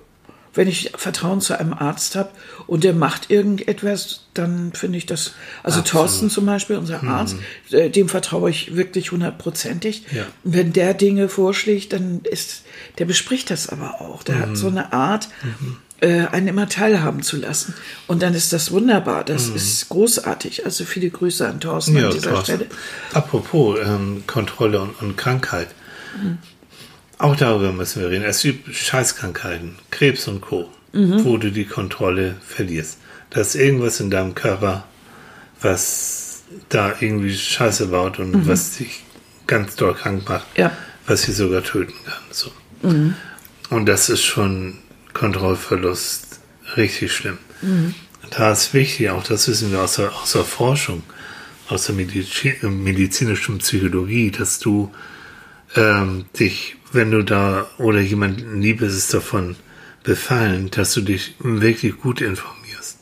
[0.56, 2.30] wenn ich Vertrauen zu einem Arzt habe
[2.66, 5.32] und der macht irgendetwas, dann finde ich das.
[5.62, 5.86] Also, Absolut.
[5.86, 7.36] Thorsten zum Beispiel, unser Arzt,
[7.70, 10.04] äh, dem vertraue ich wirklich hundertprozentig.
[10.12, 10.26] Ja.
[10.44, 12.62] Wenn der Dinge vorschlägt, dann ist.
[12.98, 14.22] Der bespricht das aber auch.
[14.22, 15.28] Der hat so eine Art,
[16.00, 17.74] äh, einen immer teilhaben zu lassen.
[18.06, 20.64] Und dann ist das wunderbar, das ist großartig.
[20.64, 22.56] Also viele Grüße an Thorsten an dieser Thorsten.
[22.56, 22.70] Stelle.
[23.12, 25.68] Apropos ähm, Kontrolle und, und Krankheit.
[27.18, 28.24] Auch darüber müssen wir reden.
[28.24, 32.98] Es gibt Scheißkrankheiten, Krebs und Co., wo du die Kontrolle verlierst.
[33.30, 34.84] Da ist irgendwas in deinem Körper,
[35.60, 39.02] was da irgendwie Scheiße baut und was dich
[39.46, 40.72] ganz doll krank macht, Ja.
[41.06, 42.22] was dich sogar töten kann.
[42.30, 42.50] So.
[43.70, 44.78] Und das ist schon
[45.12, 46.40] Kontrollverlust
[46.76, 47.38] richtig schlimm.
[48.30, 51.02] Da ist wichtig, auch das wissen wir aus der, aus der Forschung,
[51.68, 54.92] aus der Medizi medizinischen Psychologie, dass du
[55.74, 59.54] ähm, dich, wenn du da oder jemand Liebes ist davon
[60.02, 62.98] befallen, dass du dich wirklich gut informierst.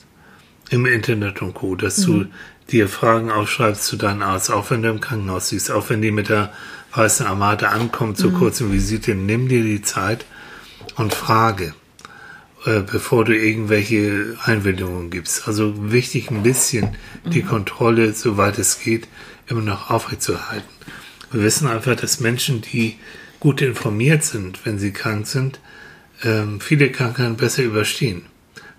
[0.68, 2.26] Im Internet und Co., dass du
[2.70, 6.10] dir Fragen aufschreibst zu deinem Arzt, auch wenn du im Krankenhaus siehst, auch wenn die
[6.10, 6.52] mit der
[6.94, 10.24] weißen Armate ankommt, zur kurzen Visite, nimm dir die Zeit
[10.96, 11.74] und frage,
[12.64, 15.46] äh, bevor du irgendwelche Einwendungen gibst.
[15.46, 19.08] Also wichtig, ein bisschen die Kontrolle, soweit es geht,
[19.46, 20.68] immer noch aufrechtzuerhalten.
[21.30, 22.96] Wir wissen einfach, dass Menschen, die
[23.44, 25.60] gut informiert sind, wenn sie krank sind,
[26.22, 28.22] ähm, viele Krankheiten besser überstehen.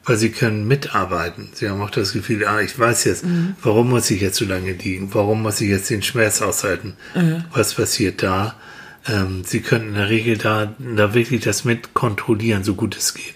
[0.05, 1.49] Weil sie können mitarbeiten.
[1.53, 3.23] Sie haben auch das Gefühl, ah, ich weiß jetzt,
[3.61, 5.09] warum muss ich jetzt so lange liegen?
[5.13, 6.93] Warum muss ich jetzt den Schmerz aushalten?
[7.53, 8.55] Was passiert da?
[9.07, 13.13] Ähm, sie können in der Regel da, da wirklich das mit kontrollieren, so gut es
[13.13, 13.35] geht.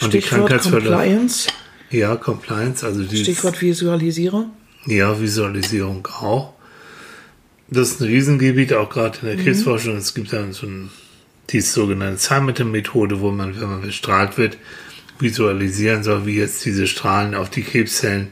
[0.00, 1.46] Und Stichwort Compliance,
[1.90, 4.50] Ja, Compliance, also die Stichwort Visualisierung.
[4.86, 6.54] ja, Visualisierung auch.
[7.68, 9.96] Das ist ein Riesengebiet, auch gerade in der Krebsforschung.
[9.96, 10.90] Es gibt dann so ein,
[11.50, 14.56] die sogenannte Zahnmittelmethode, wo man, wenn man bestrahlt wird,
[15.18, 18.28] visualisieren soll, wie jetzt diese Strahlen auf die Krebszellen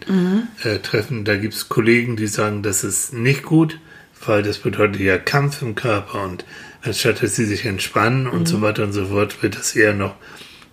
[0.62, 1.24] äh, treffen.
[1.24, 3.78] Da gibt es Kollegen, die sagen, das ist nicht gut,
[4.26, 6.44] weil das bedeutet ja Kampf im Körper und
[6.82, 10.14] anstatt dass sie sich entspannen und so weiter und so fort, wird das eher noch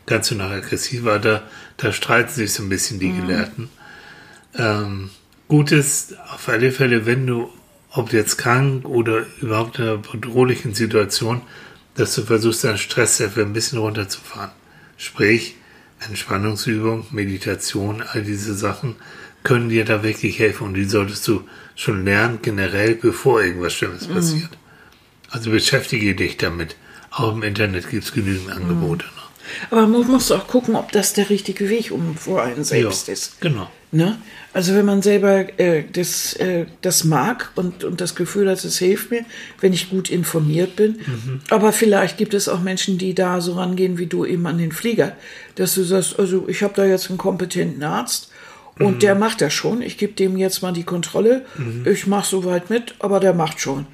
[0.05, 1.19] ganz so nach aggressiver.
[1.19, 1.43] Da,
[1.77, 3.69] da streiten sich so ein bisschen die Gelehrten.
[4.57, 5.09] Ähm,
[5.47, 7.49] gut ist auf alle Fälle, wenn du,
[7.93, 11.41] ob du jetzt krank oder überhaupt in einer bedrohlichen Situation,
[11.95, 14.51] dass du versuchst, deinen Stresslevel ein bisschen runterzufahren.
[14.97, 15.55] Sprich,
[15.99, 18.95] Entspannungsübung, Meditation, all diese Sachen
[19.43, 21.43] können dir da wirklich helfen und die solltest du
[21.75, 24.49] schon lernen, generell, bevor irgendwas Schlimmes passiert.
[25.29, 26.75] Also beschäftige dich damit.
[27.09, 29.05] Auch im Internet gibt es genügend Angebote.
[29.05, 29.20] Ne?
[29.69, 33.13] Aber man muss auch gucken, ob das der richtige Weg um vor einen selbst Ja,
[33.13, 33.41] ist.
[33.41, 33.67] Genau.
[33.93, 34.17] Ne?
[34.53, 38.77] Also wenn man selber äh, das, äh, das mag und, und das Gefühl hat, es
[38.77, 39.25] hilft mir,
[39.59, 40.99] wenn ich gut informiert bin.
[41.49, 44.71] Aber vielleicht gibt es auch Menschen, die da so rangehen wie du eben an den
[44.71, 45.15] Flieger,
[45.55, 48.29] dass du sagst, also ich habe da jetzt einen kompetenten Arzt
[48.79, 49.81] und der macht das schon.
[49.81, 51.45] Ich gebe dem jetzt mal die Kontrolle.
[51.85, 53.85] Ich mache soweit mit, aber der macht schon.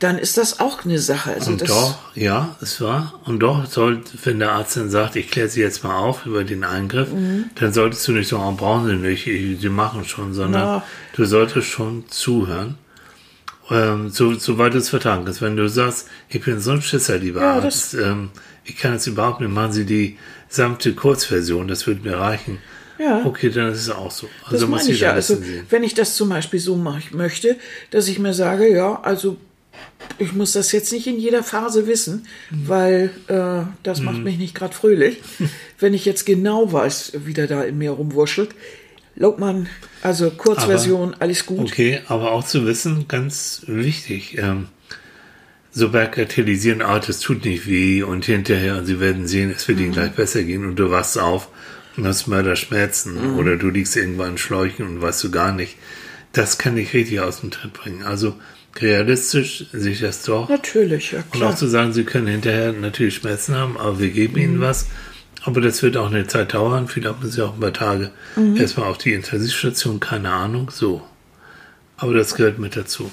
[0.00, 1.32] Dann ist das auch eine Sache.
[1.32, 3.20] Also Und das, doch, ja, es war.
[3.24, 6.44] Und doch soll, wenn der Arzt dann sagt, ich kläre sie jetzt mal auf über
[6.44, 7.46] den Eingriff, Mhm.
[7.56, 10.84] dann solltest du nicht sagen, brauchen sie nicht, ich- sie machen schon, sondern Na.
[11.16, 12.76] du solltest schon zuhören.
[13.70, 15.42] Ähm, so, soweit es vertragen ist.
[15.42, 18.30] Wenn du sagst, ich bin so ein Schisser, lieber Ja, Arzt, ähm,
[18.64, 20.16] ich kann es überhaupt nicht, machen Sie die
[20.48, 22.58] gesamte Kurzversion, das würde mir reichen.
[22.98, 23.22] Ja.
[23.24, 24.26] Okay, dann ist es auch so.
[24.44, 25.12] Das Also muss meine ich ja.
[25.12, 25.66] Also, sehen.
[25.70, 27.56] wenn ich das zum Beispiel so machen möchte,
[27.90, 29.36] dass ich mir sage, ja, also
[30.18, 32.68] ich muss das jetzt nicht in jeder Phase wissen, Mhm.
[32.68, 35.18] weil äh, das macht mich nicht gerade fröhlich.
[35.78, 38.50] wenn ich jetzt genau weiß, wie der da in mir rumwurschtelt.
[39.16, 39.68] Lobmann,
[40.02, 41.58] also Kurzversion, alles gut.
[41.60, 44.68] Okay, aber auch zu wissen, ganz wichtig, ähm,
[45.72, 49.80] so bagatellisieren, ah, das tut nicht weh und hinterher, und sie werden sehen, es wird
[49.80, 51.48] ihnen gleich besser gehen und du wachst auf
[51.96, 55.76] und hast Mörderschmerzen oder du liegst irgendwo an Schläuchen und weißt du gar nicht.
[56.32, 58.02] Das kann dich richtig aus dem Tritt bringen.
[58.04, 58.36] Also
[58.82, 60.48] realistisch sich das doch.
[60.48, 61.50] Natürlich, ja Und klar.
[61.50, 64.86] auch zu sagen, sie können hinterher natürlich Schmerzen haben, aber wir geben ihnen was.
[65.44, 66.88] Aber das wird auch eine Zeit dauern.
[66.88, 68.10] Vielleicht müssen sie auch ein paar Tage
[68.56, 71.02] erstmal auf die Intensivstation, keine Ahnung, so.
[71.96, 73.10] Aber das gehört mit dazu.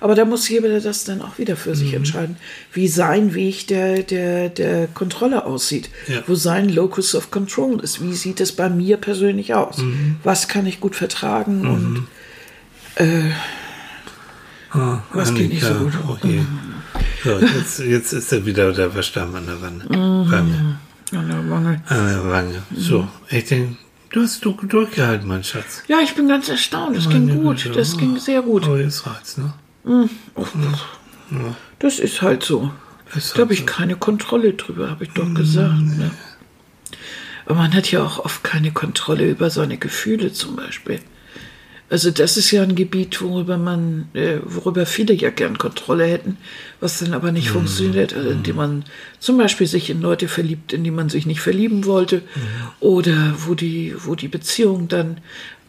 [0.00, 1.74] Aber da muss jeder das dann auch wieder für Mhm.
[1.74, 2.36] sich entscheiden,
[2.72, 6.22] wie sein Weg der, der, der Kontrolle aussieht, Ja.
[6.26, 8.02] wo sein Locus of Control ist.
[8.02, 9.78] Wie sieht es bei mir persönlich aus?
[9.78, 10.16] Mhm.
[10.22, 12.06] Was kann ich gut vertragen und
[12.96, 13.30] äh,
[14.70, 15.92] Ah, Was geht nicht so gut?
[16.06, 16.42] Oh je.
[17.24, 19.84] So, jetzt, jetzt ist er wieder der Verstamm an der Wanne.
[19.84, 20.28] Mhm.
[20.30, 21.18] Mir.
[21.18, 21.82] an der Wange.
[21.88, 22.62] An der Wange.
[22.74, 23.76] So, ich denke,
[24.10, 25.82] du hast du durchgehalten, mein Schatz.
[25.88, 26.96] Ja, ich bin ganz erstaunt.
[26.96, 27.62] Das ging Meine gut.
[27.62, 27.76] Güte.
[27.76, 28.64] Das ging sehr gut.
[28.64, 30.08] Aber jetzt reizt, ne?
[31.78, 32.70] Das ist halt so.
[33.14, 35.80] Ist Da habe halt ich keine Kontrolle drüber, habe ich doch gesagt.
[35.80, 36.10] Ne?
[37.46, 41.00] Aber man hat ja auch oft keine Kontrolle über seine Gefühle zum Beispiel.
[41.90, 46.36] Also das ist ja ein Gebiet, worüber man, äh, worüber viele ja gern Kontrolle hätten,
[46.80, 48.84] was dann aber nicht funktioniert, also indem man
[49.20, 52.22] zum Beispiel sich in Leute verliebt, in die man sich nicht verlieben wollte,
[52.80, 55.20] oder wo die, wo die Beziehung dann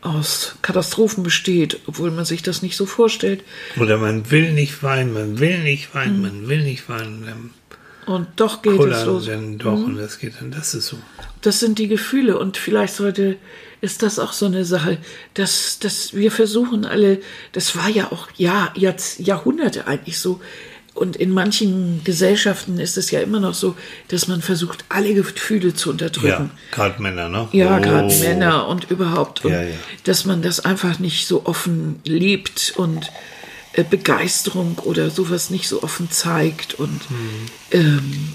[0.02, 3.44] aus Katastrophen besteht, obwohl man sich das nicht so vorstellt.
[3.80, 7.52] Oder man will nicht weinen, man will nicht weinen, man will nicht weinen.
[8.10, 9.26] Und doch geht es kullern los.
[9.28, 10.98] dann doch und das geht dann, das ist so.
[11.42, 13.36] Das sind die Gefühle und vielleicht sollte,
[13.82, 14.98] ist das auch so eine Sache,
[15.36, 17.20] dass, dass wir versuchen alle,
[17.52, 20.42] das war ja auch ja, jetzt Jahrhunderte eigentlich so.
[20.96, 23.76] Und in manchen Gesellschaften ist es ja immer noch so,
[24.08, 26.52] dass man versucht, alle Gefühle zu Ja, unterdrücken.
[26.72, 27.48] gerade Männer, ne?
[27.52, 27.82] Ja, Oh.
[27.82, 29.46] gerade Männer und überhaupt.
[29.46, 29.76] Und Ja, ja.
[30.06, 33.06] dass man das einfach nicht so offen lebt und
[33.90, 37.46] Begeisterung oder sowas nicht so offen zeigt und Mhm.
[37.72, 38.34] ähm,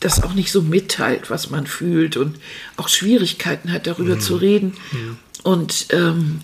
[0.00, 2.38] das auch nicht so mitteilt, was man fühlt und
[2.76, 4.20] auch Schwierigkeiten hat, darüber Mhm.
[4.20, 4.74] zu reden.
[5.42, 6.40] Und ähm,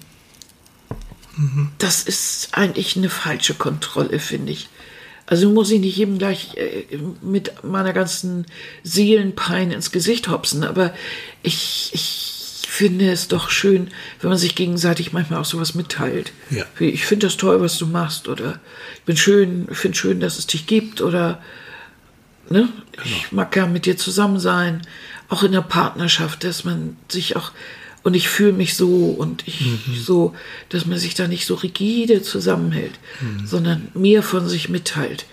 [1.78, 4.68] das ist eigentlich eine falsche Kontrolle, finde ich.
[5.26, 6.84] Also muss ich nicht jedem gleich äh,
[7.22, 8.46] mit meiner ganzen
[8.82, 10.92] Seelenpein ins Gesicht hopsen, aber
[11.42, 12.41] ich, ich
[12.72, 13.88] finde es doch schön,
[14.20, 16.32] wenn man sich gegenseitig manchmal auch sowas mitteilt.
[16.48, 16.64] Ja.
[16.78, 18.60] Wie, ich finde das toll, was du machst, oder
[18.94, 21.42] ich bin schön, ich finde schön, dass es dich gibt, oder
[22.48, 22.70] ne,
[23.04, 24.80] ich mag gern mit dir zusammen sein,
[25.28, 27.52] auch in der Partnerschaft, dass man sich auch
[28.04, 30.34] und ich fühle mich so und ich so,
[30.70, 32.98] dass man sich da nicht so rigide zusammenhält,
[33.44, 35.26] sondern mehr von sich mitteilt.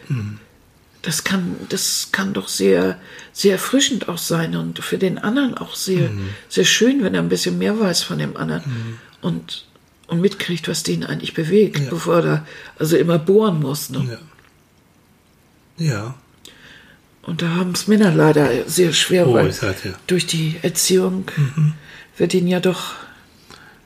[1.01, 2.99] Das kann, das kann doch sehr,
[3.31, 6.09] sehr erfrischend auch sein und für den anderen auch sehr,
[6.49, 9.65] sehr schön, wenn er ein bisschen mehr weiß von dem anderen und,
[10.07, 12.45] und mitkriegt, was den eigentlich bewegt, bevor er
[12.77, 13.89] also immer bohren muss.
[13.89, 14.19] Ne?
[15.77, 15.85] Ja.
[15.91, 16.15] Ja.
[17.21, 21.25] Und da haben es Männer leider sehr schwer, Oh, weil ich sagte, durch die Erziehung
[22.17, 22.95] wird ihnen ja doch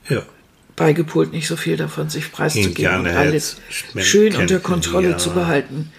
[0.10, 0.24] ja.
[0.76, 3.58] beigepolt, nicht so viel davon sich preiszugeben und alles
[3.98, 5.18] schön unter Kontrolle ja.
[5.18, 5.92] zu behalten.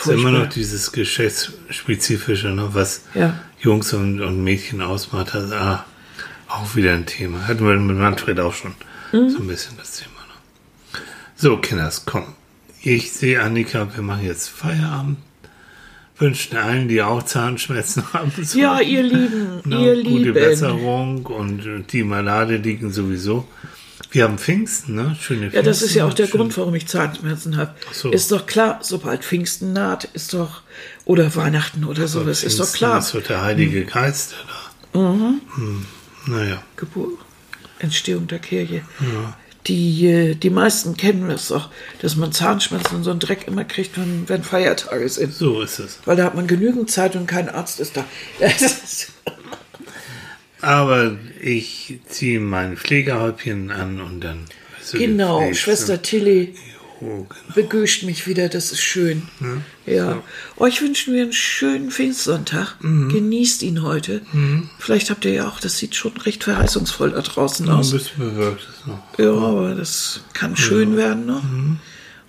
[0.00, 3.38] Es ist immer noch dieses Geschlechtsspezifische, ne, was Ja.
[3.60, 5.34] Jungs und, und Mädchen ausmacht.
[5.34, 5.84] Also, ah,
[6.48, 7.46] auch wieder ein Thema.
[7.46, 8.74] Hatten wir mit Manfred auch schon
[9.12, 9.30] Mhm.
[9.30, 10.10] so ein bisschen das Thema.
[10.10, 11.00] Ne?
[11.36, 12.24] So, Kinders, komm.
[12.82, 15.18] Ich sehe Annika, wir machen jetzt Feierabend.
[16.16, 18.30] Wünschen allen, die auch Zahnschmerzen haben.
[18.42, 20.34] so, Ja, ihr Lieben, ne, ihr Gute Lieben.
[20.34, 23.48] Besserung und die Malade liegen sowieso.
[24.14, 25.16] Wir haben Pfingsten, ne?
[25.20, 25.56] Schöne Pfingsten.
[25.56, 27.74] Ja, das ist ja auch der Schön- Grund, warum ich Zahnschmerzen habe.
[27.92, 28.12] so.
[28.12, 30.62] Ist doch klar, sobald Pfingsten naht, ist doch,
[31.04, 33.00] oder Weihnachten oder so, das ist doch klar.
[33.00, 34.34] Ist doch der Heilige Geist,
[34.92, 35.10] der da.
[35.12, 35.40] Mhm.
[35.56, 35.86] Hm,
[36.28, 36.62] naja.
[36.76, 37.18] Geburt,
[37.80, 38.82] Entstehung der Kirche.
[39.66, 43.64] Die, äh, die meisten kennen das auch, dass man Zahnschmerzen und so einen Dreck immer
[43.64, 45.34] kriegt, wenn, wenn Feiertage sind.
[45.34, 45.98] So ist es.
[46.04, 48.04] Weil da hat man genügend Zeit und kein Arzt ist da.
[48.38, 49.08] Das ist-
[50.64, 54.40] Aber ich ziehe mein Pflegehäubchen an und dann.
[54.92, 55.52] du genau.
[55.52, 56.54] Schwester Tilly
[57.00, 57.54] Oh, genau.
[57.54, 59.22] begüscht mich wieder, das ist schön.
[59.84, 60.22] Ja.
[60.56, 62.76] Euch wünschen wir einen schönen Pfingstsonntag.
[62.80, 63.08] Mhm.
[63.10, 64.22] Genießt ihn heute.
[64.78, 67.90] Vielleicht habt ihr ja auch, das sieht schon recht verheißungsvoll da draußen Ein aus.
[67.90, 69.02] bisschen bewirkt es noch.
[69.18, 71.42] Ja, aber das kann schön werden noch.
[71.42, 71.78] Mhm.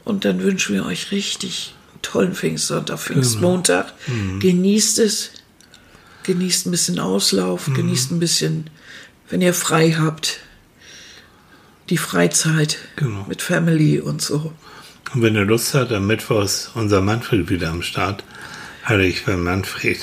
[0.03, 3.19] Und dann wünschen wir euch richtig einen tollen Pfingstsonntag, Genau.
[3.21, 3.93] Pfingstmontag.
[4.07, 4.39] Mhm.
[4.39, 5.31] Genießt es.
[6.25, 7.73] Genießt ein bisschen Auslauf, Mhm.
[7.75, 8.69] genießt ein bisschen,
[9.29, 10.39] wenn ihr frei habt,
[11.89, 13.25] die Freizeit Genau.
[13.27, 14.53] mit Family und so.
[15.13, 18.23] Und wenn ihr Lust habt, am Mittwoch ist unser Manfred wieder am Start.
[18.83, 19.99] Hatte ich bei Manfred.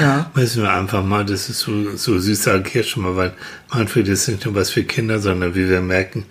[0.00, 0.30] Ja.
[0.34, 3.34] Müssen wir einfach mal, das ist so, so süß, sage ich jetzt schon mal, weil
[3.72, 6.26] Manfred ist nicht nur was für Kinder, sondern wie wir merken,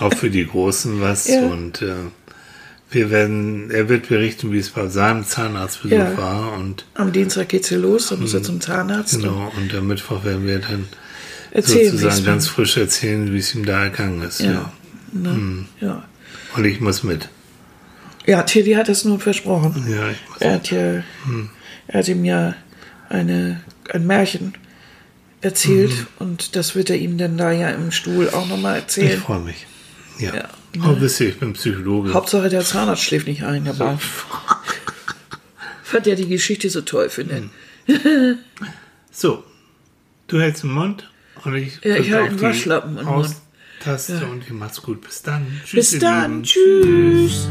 [0.00, 1.28] auch für die Großen was.
[1.28, 1.42] Ja.
[1.42, 1.94] Und äh,
[2.94, 6.16] wir werden, er wird berichten, wie es bei seinem Zahnarztbesuch Ja.
[6.16, 6.52] war.
[6.54, 9.18] Und Am Dienstag geht's hier los, dann muss er zum Zahnarzt.
[9.18, 9.22] Mhm.
[9.22, 10.86] genau, und am Mittwoch werden wir dann
[11.50, 14.40] Erzählen, sozusagen ganz frisch erzählen, wie es ihm da ergangen ist.
[14.40, 14.50] Ja.
[14.52, 14.72] Ja.
[15.12, 15.28] Ne?
[15.30, 15.66] Mhm.
[15.80, 16.04] Ja.
[16.56, 17.28] Und ich muss mit.
[18.26, 19.84] ja, Tilly hat es nur versprochen.
[19.88, 21.50] Ja, ich muss Er hat ja, Hm.
[21.88, 22.54] er hat ihm ja
[23.08, 23.60] eine,
[23.92, 24.54] ein Märchen
[25.42, 26.06] erzählt Mhm.
[26.18, 29.20] und das wird er ihm dann da ja im Stuhl auch nochmal Ich erzählen.
[29.20, 29.66] freue mich.
[30.18, 30.34] Ja.
[30.34, 30.48] Ja.
[30.82, 32.12] Oh, wisst ihr, ich bin Psychologe.
[32.12, 33.98] Hauptsache der Zahnarzt schläft nicht ein dabei.
[35.92, 37.44] Weil der die Geschichte so toll findet.
[39.16, 39.44] So,
[40.26, 41.08] du hältst den Mund
[41.44, 43.32] und ich Ja, ich halte die Waschlappen im Mund.
[43.78, 45.02] Austaste und ich mach's gut.
[45.02, 45.46] Bis dann.
[45.70, 46.42] Bis ihr dann.
[46.42, 46.42] Lieben.
[46.42, 47.48] Tschüss.